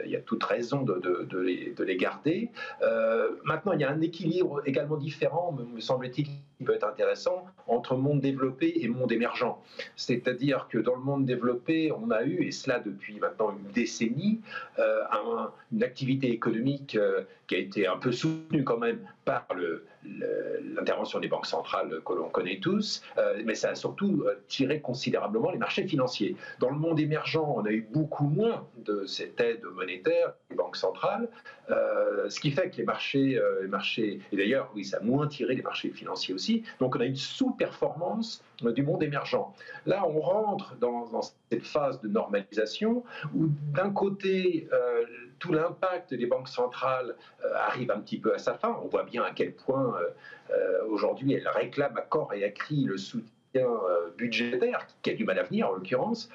il 0.05 0.11
y 0.11 0.17
a 0.17 0.21
toute 0.21 0.43
raison 0.43 0.83
de, 0.83 1.39
les, 1.83 1.97
garder. 1.97 2.51
Euh, 2.83 3.31
maintenant, 3.45 3.73
il 3.73 3.81
y 3.81 3.85
a 3.85 3.91
un 3.91 4.01
équilibre 4.01 4.63
également 4.67 4.97
différent, 4.97 5.53
me 5.53 5.81
semble-t-il, 5.81 6.27
qui 6.27 6.65
peut 6.65 6.75
être 6.75 6.87
intéressant, 6.87 7.45
entre 7.67 7.97
monde 7.97 8.21
développé 8.21 8.73
et 8.77 8.89
monde 8.89 9.13
émergent. 9.13 9.57
C'est-à-dire 9.97 10.69
que 10.71 10.79
dans 10.79 10.95
le 10.95 11.03
monde 11.03 11.25
développé, 11.25 11.93
on 11.93 12.11
a 12.11 12.25
eu, 12.25 12.45
et 12.45 12.53
cela 12.53 12.79
depuis 12.79 13.19
maintenant 13.19 13.51
une 13.53 13.73
décennie, 13.73 14.41
euh, 14.79 15.03
une 15.73 15.83
activité 15.83 16.31
économique 16.31 16.97
euh, 16.97 17.23
qui 17.47 17.57
a 17.57 17.59
été 17.59 17.87
un 17.87 17.97
peu 17.97 18.13
soutenue 18.13 18.65
quand 18.65 18.79
même 18.79 19.01
par 19.25 19.47
l'intervention 20.05 21.21
des 21.21 21.29
banques 21.29 21.47
centrales 21.47 22.01
que 22.05 22.13
l'on 22.13 22.29
connaît 22.29 22.59
tous, 22.61 23.03
mais 23.45 23.55
ça 23.55 23.71
a 23.71 23.75
surtout 23.75 24.25
tiré 24.49 24.81
considérablement 24.81 25.51
les 25.51 25.59
marchés 25.59 25.87
financiers. 25.87 26.37
Dans 26.59 26.71
le 26.71 26.77
monde 26.77 26.99
émergent, 26.99 27.37
on 27.37 27.65
a 27.65 27.71
eu 27.71 27.87
beaucoup 27.89 28.27
moins 28.27 28.67
de 28.79 29.05
cette 29.07 29.41
aide 29.41 29.63
monétaire 29.65 30.33
des 30.51 30.57
banques 30.57 30.77
centrales, 30.77 31.29
ce 32.29 32.41
qui 32.41 32.51
fait 32.51 32.71
que 32.71 32.77
les 32.77 32.85
marchés, 32.85 33.41
les 33.61 33.69
marchés 33.69 34.21
et 34.31 34.37
d'ailleurs, 34.37 34.71
oui, 34.75 34.85
ça 34.85 34.99
a 34.99 35.01
moins 35.01 35.27
tiré 35.27 35.55
les 35.55 35.63
marchés 35.63 35.91
financiers 35.91 36.35
aussi, 36.35 36.63
donc 36.81 36.97
on 36.97 37.01
a 37.01 37.05
une 37.05 37.17
sous-performance 37.17 38.43
du 38.71 38.83
monde 38.83 39.03
émergent. 39.03 39.53
Là, 39.87 40.05
on 40.07 40.21
rentre 40.21 40.77
dans, 40.77 41.23
cette 41.23 41.65
phase 41.65 42.01
de 42.01 42.09
normalisation 42.09 43.05
où 43.35 43.49
d'un 43.75 43.91
côté, 43.91 44.69
euh, 44.73 45.05
tout 45.39 45.53
l'impact 45.53 46.15
des 46.15 46.27
banques 46.27 46.49
centrales 46.49 47.17
euh, 47.45 47.55
arrive 47.55 47.91
un 47.91 48.01
petit 48.01 48.19
peu 48.19 48.35
à 48.35 48.39
sa 48.39 48.55
fin. 48.55 48.79
On 48.83 48.89
voit 48.89 49.05
bien 49.05 49.23
à 49.23 49.33
quel 49.33 49.55
point 49.55 49.95
euh, 50.51 50.85
aujourd'hui 50.89 51.33
elles 51.35 51.49
réclament 51.49 51.97
à 51.97 52.03
corps 52.03 52.33
et 52.33 52.45
à 52.45 52.51
cri 52.51 52.85
le 52.85 52.97
soutien 52.97 53.33
budgétaire 54.17 54.87
qui 55.03 55.11
a 55.11 55.15
du 55.15 55.25
mal 55.25 55.39
à 55.39 55.43
venir 55.43 55.69
en 55.69 55.73
l'occurrence, 55.73 56.31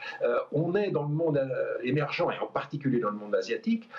on 0.52 0.76
est 0.76 0.92
dans 0.92 1.04
le 1.04 1.14
monde 1.14 1.40
émergent 1.84 2.30
et 2.32 2.40
en 2.40 2.48
particulier 2.48 3.00
dans 3.00 3.10
le 3.10 3.18
monde 3.18 3.36
asiatique 3.36 3.90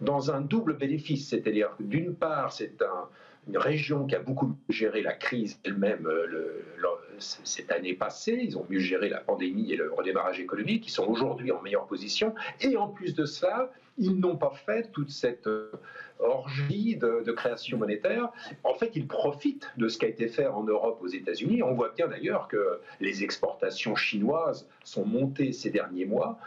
dans 0.00 0.30
un 0.30 0.40
double 0.40 0.74
bénéfice, 0.74 1.28
c'est-à-dire 1.28 1.70
que 1.76 1.82
d'une 1.82 2.14
part 2.14 2.52
c'est 2.52 2.82
un, 2.82 3.08
une 3.48 3.58
région 3.58 4.06
qui 4.06 4.14
a 4.14 4.18
beaucoup 4.18 4.54
géré 4.68 5.02
la 5.02 5.14
crise 5.14 5.58
elle-même, 5.64 6.06
euh, 6.06 6.54
cette 7.18 7.72
année 7.72 7.94
passée, 7.94 8.38
ils 8.42 8.56
ont 8.56 8.66
mieux 8.68 8.78
géré 8.78 9.08
la 9.08 9.18
pandémie 9.18 9.72
et 9.72 9.76
le 9.76 9.92
redémarrage 9.92 10.38
économique, 10.38 10.86
ils 10.86 10.90
sont 10.90 11.06
aujourd'hui 11.06 11.50
en 11.50 11.60
meilleure 11.62 11.86
position, 11.86 12.34
et 12.60 12.76
en 12.76 12.88
plus 12.88 13.14
de 13.14 13.24
cela, 13.24 13.72
ils 13.96 14.14
n'ont 14.14 14.36
pas 14.36 14.52
fait 14.66 14.90
toute 14.92 15.10
cette 15.10 15.48
orgie 16.20 16.96
de, 16.96 17.32
création 17.32 17.78
monétaire. 17.78 18.30
En 18.64 18.74
fait, 18.74 18.92
ils 18.94 19.06
profitent 19.06 19.70
de 19.76 19.88
ce 19.88 19.98
qui 19.98 20.06
a 20.06 20.08
été 20.08 20.28
fait 20.28 20.46
en 20.46 20.64
Europe, 20.64 20.98
aux 21.00 21.08
États-Unis. 21.08 21.62
On 21.62 21.74
voit 21.74 21.92
bien 21.96 22.08
d'ailleurs 22.08 22.48
que 22.48 22.80
les 23.00 23.22
exportations 23.22 23.94
chinoises 23.94 24.68
sont 24.82 25.04
montées 25.04 25.52
ces 25.52 25.70
derniers 25.70 26.06
mois, 26.06 26.38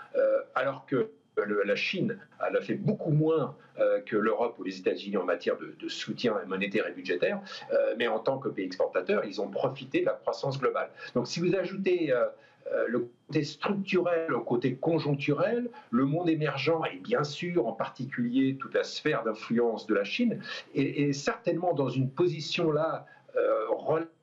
alors 0.55 0.85
que 0.85 1.11
la 1.37 1.75
Chine 1.75 2.17
a 2.39 2.61
fait 2.61 2.75
beaucoup 2.75 3.11
moins 3.11 3.55
euh, 3.79 4.01
que 4.01 4.17
l'Europe 4.17 4.55
ou 4.59 4.63
les 4.63 4.77
États-Unis 4.79 5.17
en 5.17 5.23
matière 5.23 5.55
de, 5.57 5.87
soutien 5.87 6.35
monétaire 6.47 6.87
et 6.87 6.91
budgétaire, 6.91 7.41
euh, 7.71 7.95
mais 7.97 8.07
en 8.07 8.19
tant 8.19 8.37
que 8.37 8.49
pays 8.49 8.65
exportateur, 8.65 9.25
ils 9.25 9.41
ont 9.41 9.49
profité 9.49 10.01
de 10.01 10.05
la 10.05 10.13
croissance 10.13 10.59
globale. 10.59 10.89
Donc 11.15 11.27
si 11.27 11.39
vous 11.39 11.55
ajoutez 11.55 12.11
euh, 12.11 12.25
le 12.87 13.09
côté 13.27 13.43
structurel 13.43 14.33
au 14.33 14.41
côté 14.41 14.75
conjoncturel, 14.75 15.69
le 15.89 16.05
monde 16.05 16.29
émergent 16.29 16.81
et 16.93 16.97
bien 16.97 17.23
sûr 17.23 17.67
en 17.67 17.73
particulier 17.73 18.57
toute 18.59 18.73
la 18.73 18.83
sphère 18.83 19.23
d'influence 19.23 19.87
de 19.87 19.95
la 19.95 20.03
Chine 20.03 20.39
est, 20.75 21.13
certainement 21.13 21.73
dans 21.73 21.89
une 21.89 22.09
position 22.09 22.71
là 22.71 23.05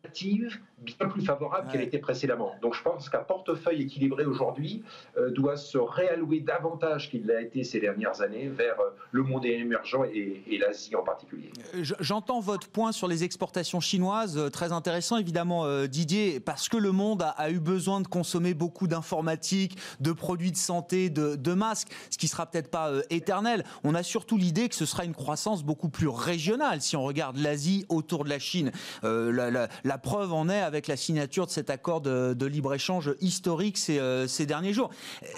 relative 0.08 0.58
bien 0.80 1.08
plus 1.08 1.22
favorable 1.22 1.70
qu'elle 1.70 1.82
était 1.82 1.98
précédemment. 1.98 2.54
Donc 2.62 2.74
je 2.74 2.82
pense 2.82 3.08
qu'un 3.08 3.22
portefeuille 3.22 3.82
équilibré 3.82 4.24
aujourd'hui 4.24 4.82
euh, 5.16 5.30
doit 5.30 5.56
se 5.56 5.78
réallouer 5.78 6.40
davantage 6.40 7.10
qu'il 7.10 7.26
l'a 7.26 7.42
été 7.42 7.64
ces 7.64 7.80
dernières 7.80 8.20
années 8.20 8.48
vers 8.48 8.78
euh, 8.80 8.90
le 9.10 9.22
monde 9.22 9.44
émergent 9.44 10.04
et, 10.12 10.58
l'Asie 10.58 10.96
en 10.96 11.02
particulier. 11.02 11.50
Euh, 11.74 11.84
j'entends 12.00 12.40
votre 12.40 12.68
point 12.68 12.92
sur 12.92 13.06
les 13.08 13.24
exportations 13.24 13.80
chinoises, 13.80 14.50
très 14.52 14.72
intéressant 14.72 15.18
évidemment 15.18 15.66
Didier, 15.86 16.40
parce 16.40 16.68
que 16.68 16.76
le 16.76 16.90
monde 16.90 17.22
a, 17.36 17.50
eu 17.50 17.60
besoin 17.60 18.00
de 18.00 18.08
consommer 18.08 18.54
beaucoup 18.54 18.88
d'informatique, 18.88 19.78
de 20.00 20.12
produits 20.12 20.50
de 20.50 20.56
santé, 20.56 21.10
de, 21.10 21.54
masques, 21.54 21.88
ce 22.10 22.18
qui 22.18 22.28
sera 22.28 22.46
peut-être 22.46 22.70
pas 22.70 22.92
éternel. 23.10 23.64
On 23.84 23.94
a 23.94 24.02
surtout 24.02 24.36
l'idée 24.36 24.68
que 24.68 24.74
ce 24.74 24.84
sera 24.84 25.04
une 25.04 25.14
croissance 25.14 25.62
beaucoup 25.62 25.88
plus 25.88 26.08
régionale 26.08 26.80
si 26.80 26.96
on 26.96 27.04
regarde 27.04 27.36
l'Asie 27.36 27.86
autour 27.88 28.24
de 28.24 28.30
la 28.30 28.38
Chine. 28.38 28.72
La, 29.02 29.68
la 29.84 29.97
preuve 29.98 30.32
en 30.32 30.48
est 30.48 30.60
avec 30.60 30.86
la 30.86 30.96
signature 30.96 31.46
de 31.46 31.50
cet 31.50 31.70
accord 31.70 32.00
de, 32.00 32.46
libre-échange 32.46 33.14
historique 33.20 33.78
euh, 33.90 34.26
ces, 34.26 34.46
derniers 34.46 34.72
jours. 34.72 34.90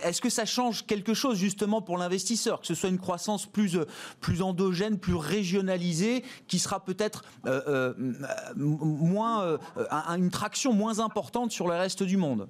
Est-ce 0.05 0.21
que 0.21 0.31
ça 0.31 0.45
change 0.45 0.87
quelque 0.87 1.15
chose 1.15 1.37
justement 1.37 1.83
pour 1.83 1.99
l'investisseur, 1.99 2.61
que 2.61 2.67
ce 2.67 2.75
soit 2.75 2.89
une 2.89 2.99
croissance 2.99 3.47
plus, 3.47 3.79
plus 4.21 4.43
endogène, 4.43 4.99
plus 4.99 5.15
régionalisée, 5.15 6.25
qui 6.47 6.59
sera 6.59 6.85
peut-être 6.85 7.25
euh, 7.47 7.61
euh, 7.67 7.95
moins 8.57 9.59
une 10.17 10.31
traction 10.31 10.73
moins 10.73 11.01
importante 11.01 11.51
sur 11.51 11.67
le 11.67 11.75
reste 11.75 12.03
du 12.03 12.17
monde? 12.17 12.49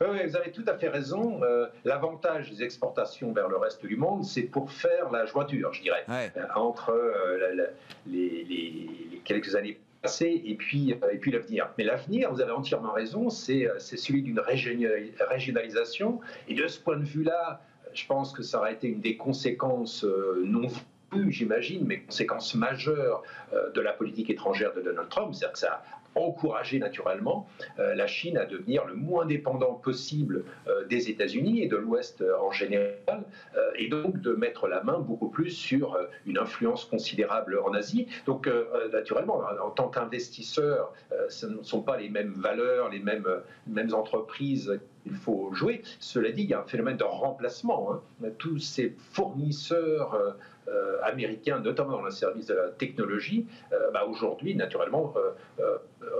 Oui, 0.00 0.26
vous 0.26 0.36
avez 0.36 0.50
tout 0.50 0.64
à 0.66 0.76
fait 0.76 0.88
raison. 0.88 1.40
L'avantage 1.84 2.50
des 2.50 2.62
exportations 2.62 3.32
vers 3.32 3.48
le 3.48 3.56
reste 3.56 3.86
du 3.86 3.96
monde, 3.96 4.24
c'est 4.24 4.42
pour 4.42 4.70
faire 4.70 5.10
la 5.10 5.24
jointure, 5.24 5.72
je 5.72 5.82
dirais, 5.82 6.04
entre 6.54 6.92
les, 8.06 8.44
les, 8.44 9.20
quelques 9.24 9.54
années 9.54 9.78
et 10.20 10.54
puis, 10.54 10.92
euh, 10.92 11.10
et 11.12 11.18
puis 11.18 11.30
l'avenir. 11.30 11.68
Mais 11.78 11.84
l'avenir, 11.84 12.32
vous 12.32 12.40
avez 12.40 12.52
entièrement 12.52 12.92
raison, 12.92 13.30
c'est 13.30 13.66
euh, 13.66 13.78
celui 13.78 14.22
d'une 14.22 14.40
régionalisation. 14.40 16.20
Et 16.48 16.54
de 16.54 16.66
ce 16.66 16.78
point 16.80 16.96
de 16.96 17.04
vue-là, 17.04 17.60
je 17.92 18.06
pense 18.06 18.32
que 18.32 18.42
ça 18.42 18.58
aurait 18.58 18.74
été 18.74 18.88
une 18.88 19.00
des 19.00 19.16
conséquences 19.16 20.04
euh, 20.04 20.42
non 20.44 20.68
plus, 21.10 21.32
j'imagine, 21.32 21.84
mais 21.86 22.00
conséquences 22.00 22.54
majeures 22.54 23.22
de 23.52 23.80
la 23.80 23.92
politique 23.92 24.30
étrangère 24.30 24.74
de 24.74 24.80
Donald 24.80 25.08
Trump. 25.08 25.32
C'est-à-dire 25.32 25.52
que 25.52 25.58
ça 25.60 25.82
encourager 26.14 26.78
naturellement 26.78 27.46
euh, 27.78 27.94
la 27.94 28.06
Chine 28.06 28.36
à 28.38 28.44
devenir 28.44 28.84
le 28.86 28.94
moins 28.94 29.26
dépendant 29.26 29.74
possible 29.74 30.44
euh, 30.66 30.84
des 30.86 31.10
États-Unis 31.10 31.62
et 31.62 31.68
de 31.68 31.76
l'Ouest 31.76 32.20
euh, 32.20 32.38
en 32.40 32.50
général, 32.50 33.24
et 33.76 33.88
donc 33.88 34.20
de 34.20 34.32
mettre 34.34 34.68
la 34.68 34.82
main 34.82 34.98
beaucoup 34.98 35.28
plus 35.28 35.50
sur 35.50 35.96
une 36.26 36.38
influence 36.38 36.84
considérable 36.84 37.58
en 37.64 37.72
Asie. 37.72 38.06
Donc 38.26 38.48
naturellement, 38.92 39.42
en 39.62 39.70
tant 39.70 39.88
qu'investisseur, 39.88 40.92
ce 41.28 41.46
ne 41.46 41.62
sont 41.62 41.82
pas 41.82 41.96
les 41.96 42.08
mêmes 42.08 42.34
valeurs, 42.36 42.90
les 42.90 43.00
mêmes 43.00 43.94
entreprises 43.94 44.78
il 45.06 45.14
faut 45.14 45.52
jouer. 45.52 45.82
Cela 46.00 46.30
dit, 46.30 46.42
il 46.42 46.50
y 46.50 46.54
a 46.54 46.60
un 46.60 46.66
phénomène 46.66 46.96
de 46.96 47.04
remplacement. 47.04 47.92
Hein. 47.92 48.28
Tous 48.38 48.58
ces 48.58 48.94
fournisseurs 49.12 50.36
euh, 50.66 50.96
américains, 51.02 51.60
notamment 51.60 51.98
dans 51.98 52.02
le 52.02 52.10
service 52.10 52.46
de 52.46 52.54
la 52.54 52.68
technologie, 52.70 53.46
euh, 53.72 53.90
bah, 53.92 54.06
aujourd'hui, 54.08 54.54
naturellement, 54.54 55.12
euh, 55.60 55.76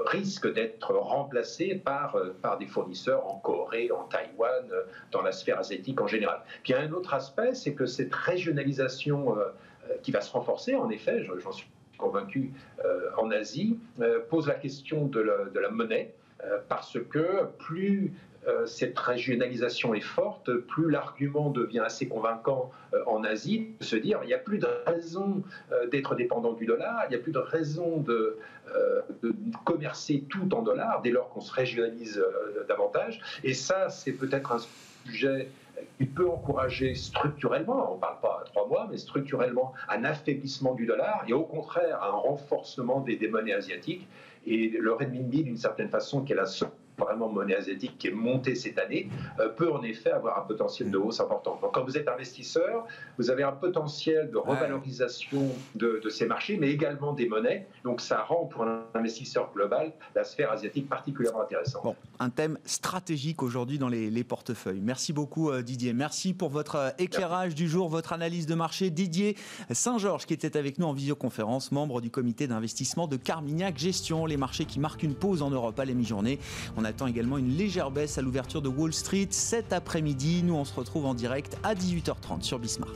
risquent 0.07 0.53
d'être 0.53 0.93
remplacés 0.93 1.77
par, 1.83 2.19
par 2.43 2.59
des 2.59 2.67
fournisseurs 2.67 3.27
en 3.27 3.39
Corée, 3.39 3.91
en 3.91 4.05
Taïwan, 4.05 4.65
dans 5.13 5.23
la 5.23 5.33
sphère 5.33 5.61
asiatique 5.61 6.01
en 6.01 6.07
général. 6.07 6.43
Puis 6.63 6.73
il 6.73 6.77
y 6.77 6.79
a 6.79 6.83
un 6.83 6.93
autre 6.93 7.15
aspect, 7.15 7.55
c'est 7.55 7.75
que 7.75 7.87
cette 7.87 8.15
régionalisation 8.15 9.37
qui 10.03 10.13
va 10.13 10.21
se 10.21 10.31
renforcer, 10.31 10.75
en 10.75 10.91
effet, 10.91 11.25
j'en 11.25 11.53
suis 11.53 11.69
convaincu, 11.97 12.53
en 13.17 13.31
Asie, 13.31 13.79
pose 14.29 14.47
la 14.47 14.55
question 14.55 15.07
de 15.07 15.51
de 15.53 15.61
la 15.61 15.71
monnaie 15.71 16.15
parce 16.69 16.99
que 17.11 17.47
plus 17.59 18.13
euh, 18.34 18.34
cette 18.67 18.99
régionalisation 18.99 19.95
est 19.95 20.01
forte, 20.01 20.53
plus 20.53 20.91
l'argument 20.91 21.51
devient 21.51 21.81
assez 21.81 22.09
convaincant 22.09 22.71
euh, 22.93 22.99
en 23.07 23.25
Asie 23.25 23.69
de 23.81 23.85
se 23.85 23.97
dire 23.97 24.21
il 24.23 24.27
n'y 24.27 24.35
a 24.35 24.39
plus 24.39 24.59
de 24.59 24.69
raison 24.87 25.43
euh, 25.73 25.87
d'être 25.89 26.15
dépendant 26.15 26.53
du 26.53 26.67
dollar, 26.67 27.05
il 27.07 27.11
n'y 27.11 27.17
a 27.17 27.19
plus 27.19 27.33
de 27.33 27.39
raison 27.39 27.99
de, 27.99 28.39
commercer 29.65 30.25
tout 30.29 30.53
en 30.55 30.63
dollars 30.63 31.01
dès 31.03 31.11
lors 31.11 31.29
qu'on 31.29 31.41
se 31.41 31.53
régionalise 31.53 32.23
davantage. 32.67 33.21
Et 33.45 33.55
ça, 33.55 33.89
c'est 33.89 34.13
peut-être 34.13 34.53
un 34.53 34.59
sujet 35.05 35.49
qui 35.99 36.07
peut 36.07 36.29
encourager 36.29 36.95
structurellement, 36.95 37.93
on 37.93 37.97
ne 37.97 38.01
parle 38.01 38.21
pas 38.21 38.43
à 38.43 38.45
trois 38.47 38.67
mois, 38.67 38.89
mais 38.91 38.97
structurellement 38.97 39.75
un 39.89 40.05
affaiblissement 40.05 40.75
du 40.75 40.87
dollar 40.87 41.25
et 41.29 41.33
au 41.33 41.45
contraire 41.45 42.03
un 42.03 42.11
renforcement 42.11 43.01
des, 43.01 43.17
des 43.17 43.29
monnaies 43.29 43.53
asiatiques. 43.53 44.09
Et 44.47 44.69
le 44.69 44.93
renminbi, 44.93 45.45
d'une 45.45 45.57
certaine 45.57 45.89
façon, 45.89 46.23
qui 46.23 46.33
est 46.33 46.37
la 46.37 46.47
seule 46.47 46.71
vraiment 46.99 47.29
monnaie 47.29 47.57
asiatique 47.57 47.99
qui 47.99 48.09
est 48.09 48.13
montée 48.13 48.55
cette 48.55 48.79
année, 48.79 49.09
euh, 49.41 49.49
peut 49.49 49.73
en 49.73 49.83
effet 49.83 50.11
avoir 50.11 50.39
un 50.39 50.43
potentiel 50.43 50.91
de 50.91 50.99
hausse 50.99 51.21
important. 51.21 51.59
Donc 51.61 51.75
quand 51.75 51.85
vous 51.85 51.97
êtes 51.97 52.09
investisseur, 52.09 52.87
vous 53.19 53.31
avez 53.31 53.43
un 53.43 53.53
potentiel 53.53 54.31
de 54.31 54.39
revalorisation 54.39 55.51
de, 55.75 56.01
ces 56.09 56.27
marchés, 56.27 56.57
mais 56.57 56.71
également 56.71 57.13
des 57.13 57.29
monnaies. 57.29 57.67
Donc 57.83 58.01
ça 58.01 58.23
rend 58.23 58.47
pour 58.47 58.65
un 58.65 58.85
investisseur 58.95 59.51
global 59.53 59.93
la 60.15 60.25
sphère 60.25 60.53
asiatique 60.53 60.89
particulièrement 60.89 61.43
intéressante. 61.43 61.83
Bon, 61.83 61.97
un 62.21 62.31
thème 62.31 62.59
stratégique 62.65 63.43
aujourd'hui 63.43 63.79
dans 63.79 63.89
les, 63.89 64.25
portefeuilles. 64.25 64.81
Merci 64.81 65.13
beaucoup 65.13 65.51
euh, 65.51 65.61
Didier. 65.61 65.93
Merci 65.93 66.33
pour 66.33 66.49
votre 66.49 66.77
euh, 66.77 66.91
éclairage 66.99 67.55
du 67.55 67.69
jour, 67.69 67.91
votre 67.91 68.15
analyse 68.15 68.47
de 68.47 68.55
marché. 68.55 68.89
Didier 68.89 69.37
Saint-Georges 69.71 70.25
qui 70.25 70.33
était 70.33 70.57
avec 70.57 70.79
nous 70.79 70.87
en 70.87 70.95
visioconférence, 70.95 71.73
membre 71.73 72.01
du 72.01 72.11
comité 72.11 72.47
d'investissement 72.47 73.07
de 73.07 73.17
Carmignac 73.17 73.77
Gestion, 73.77 74.25
les 74.25 74.39
marchés 74.39 74.65
qui 74.65 74.81
marquent 74.81 75.03
une 75.03 75.15
pause 75.15 75.43
en 75.43 75.51
Europe 75.51 75.79
à 75.79 75.85
la 75.85 75.93
mi-journée. 75.93 76.39
On 76.85 76.87
attend 76.87 77.07
également 77.07 77.39
une 77.39 77.49
légère 77.49 77.91
baisse 77.91 78.19
à 78.19 78.21
l'ouverture 78.21 78.61
de 78.61 78.69
Wall 78.69 78.93
Street 78.93 79.29
cet 79.31 79.73
après-midi. 79.73 80.43
Nous, 80.45 80.55
on 80.55 80.67
se 80.67 80.75
retrouve 80.75 81.07
en 81.07 81.15
direct 81.15 81.57
à 81.63 81.75
18h30 81.75 82.43
sur 82.43 82.59
Bismart. 82.59 82.91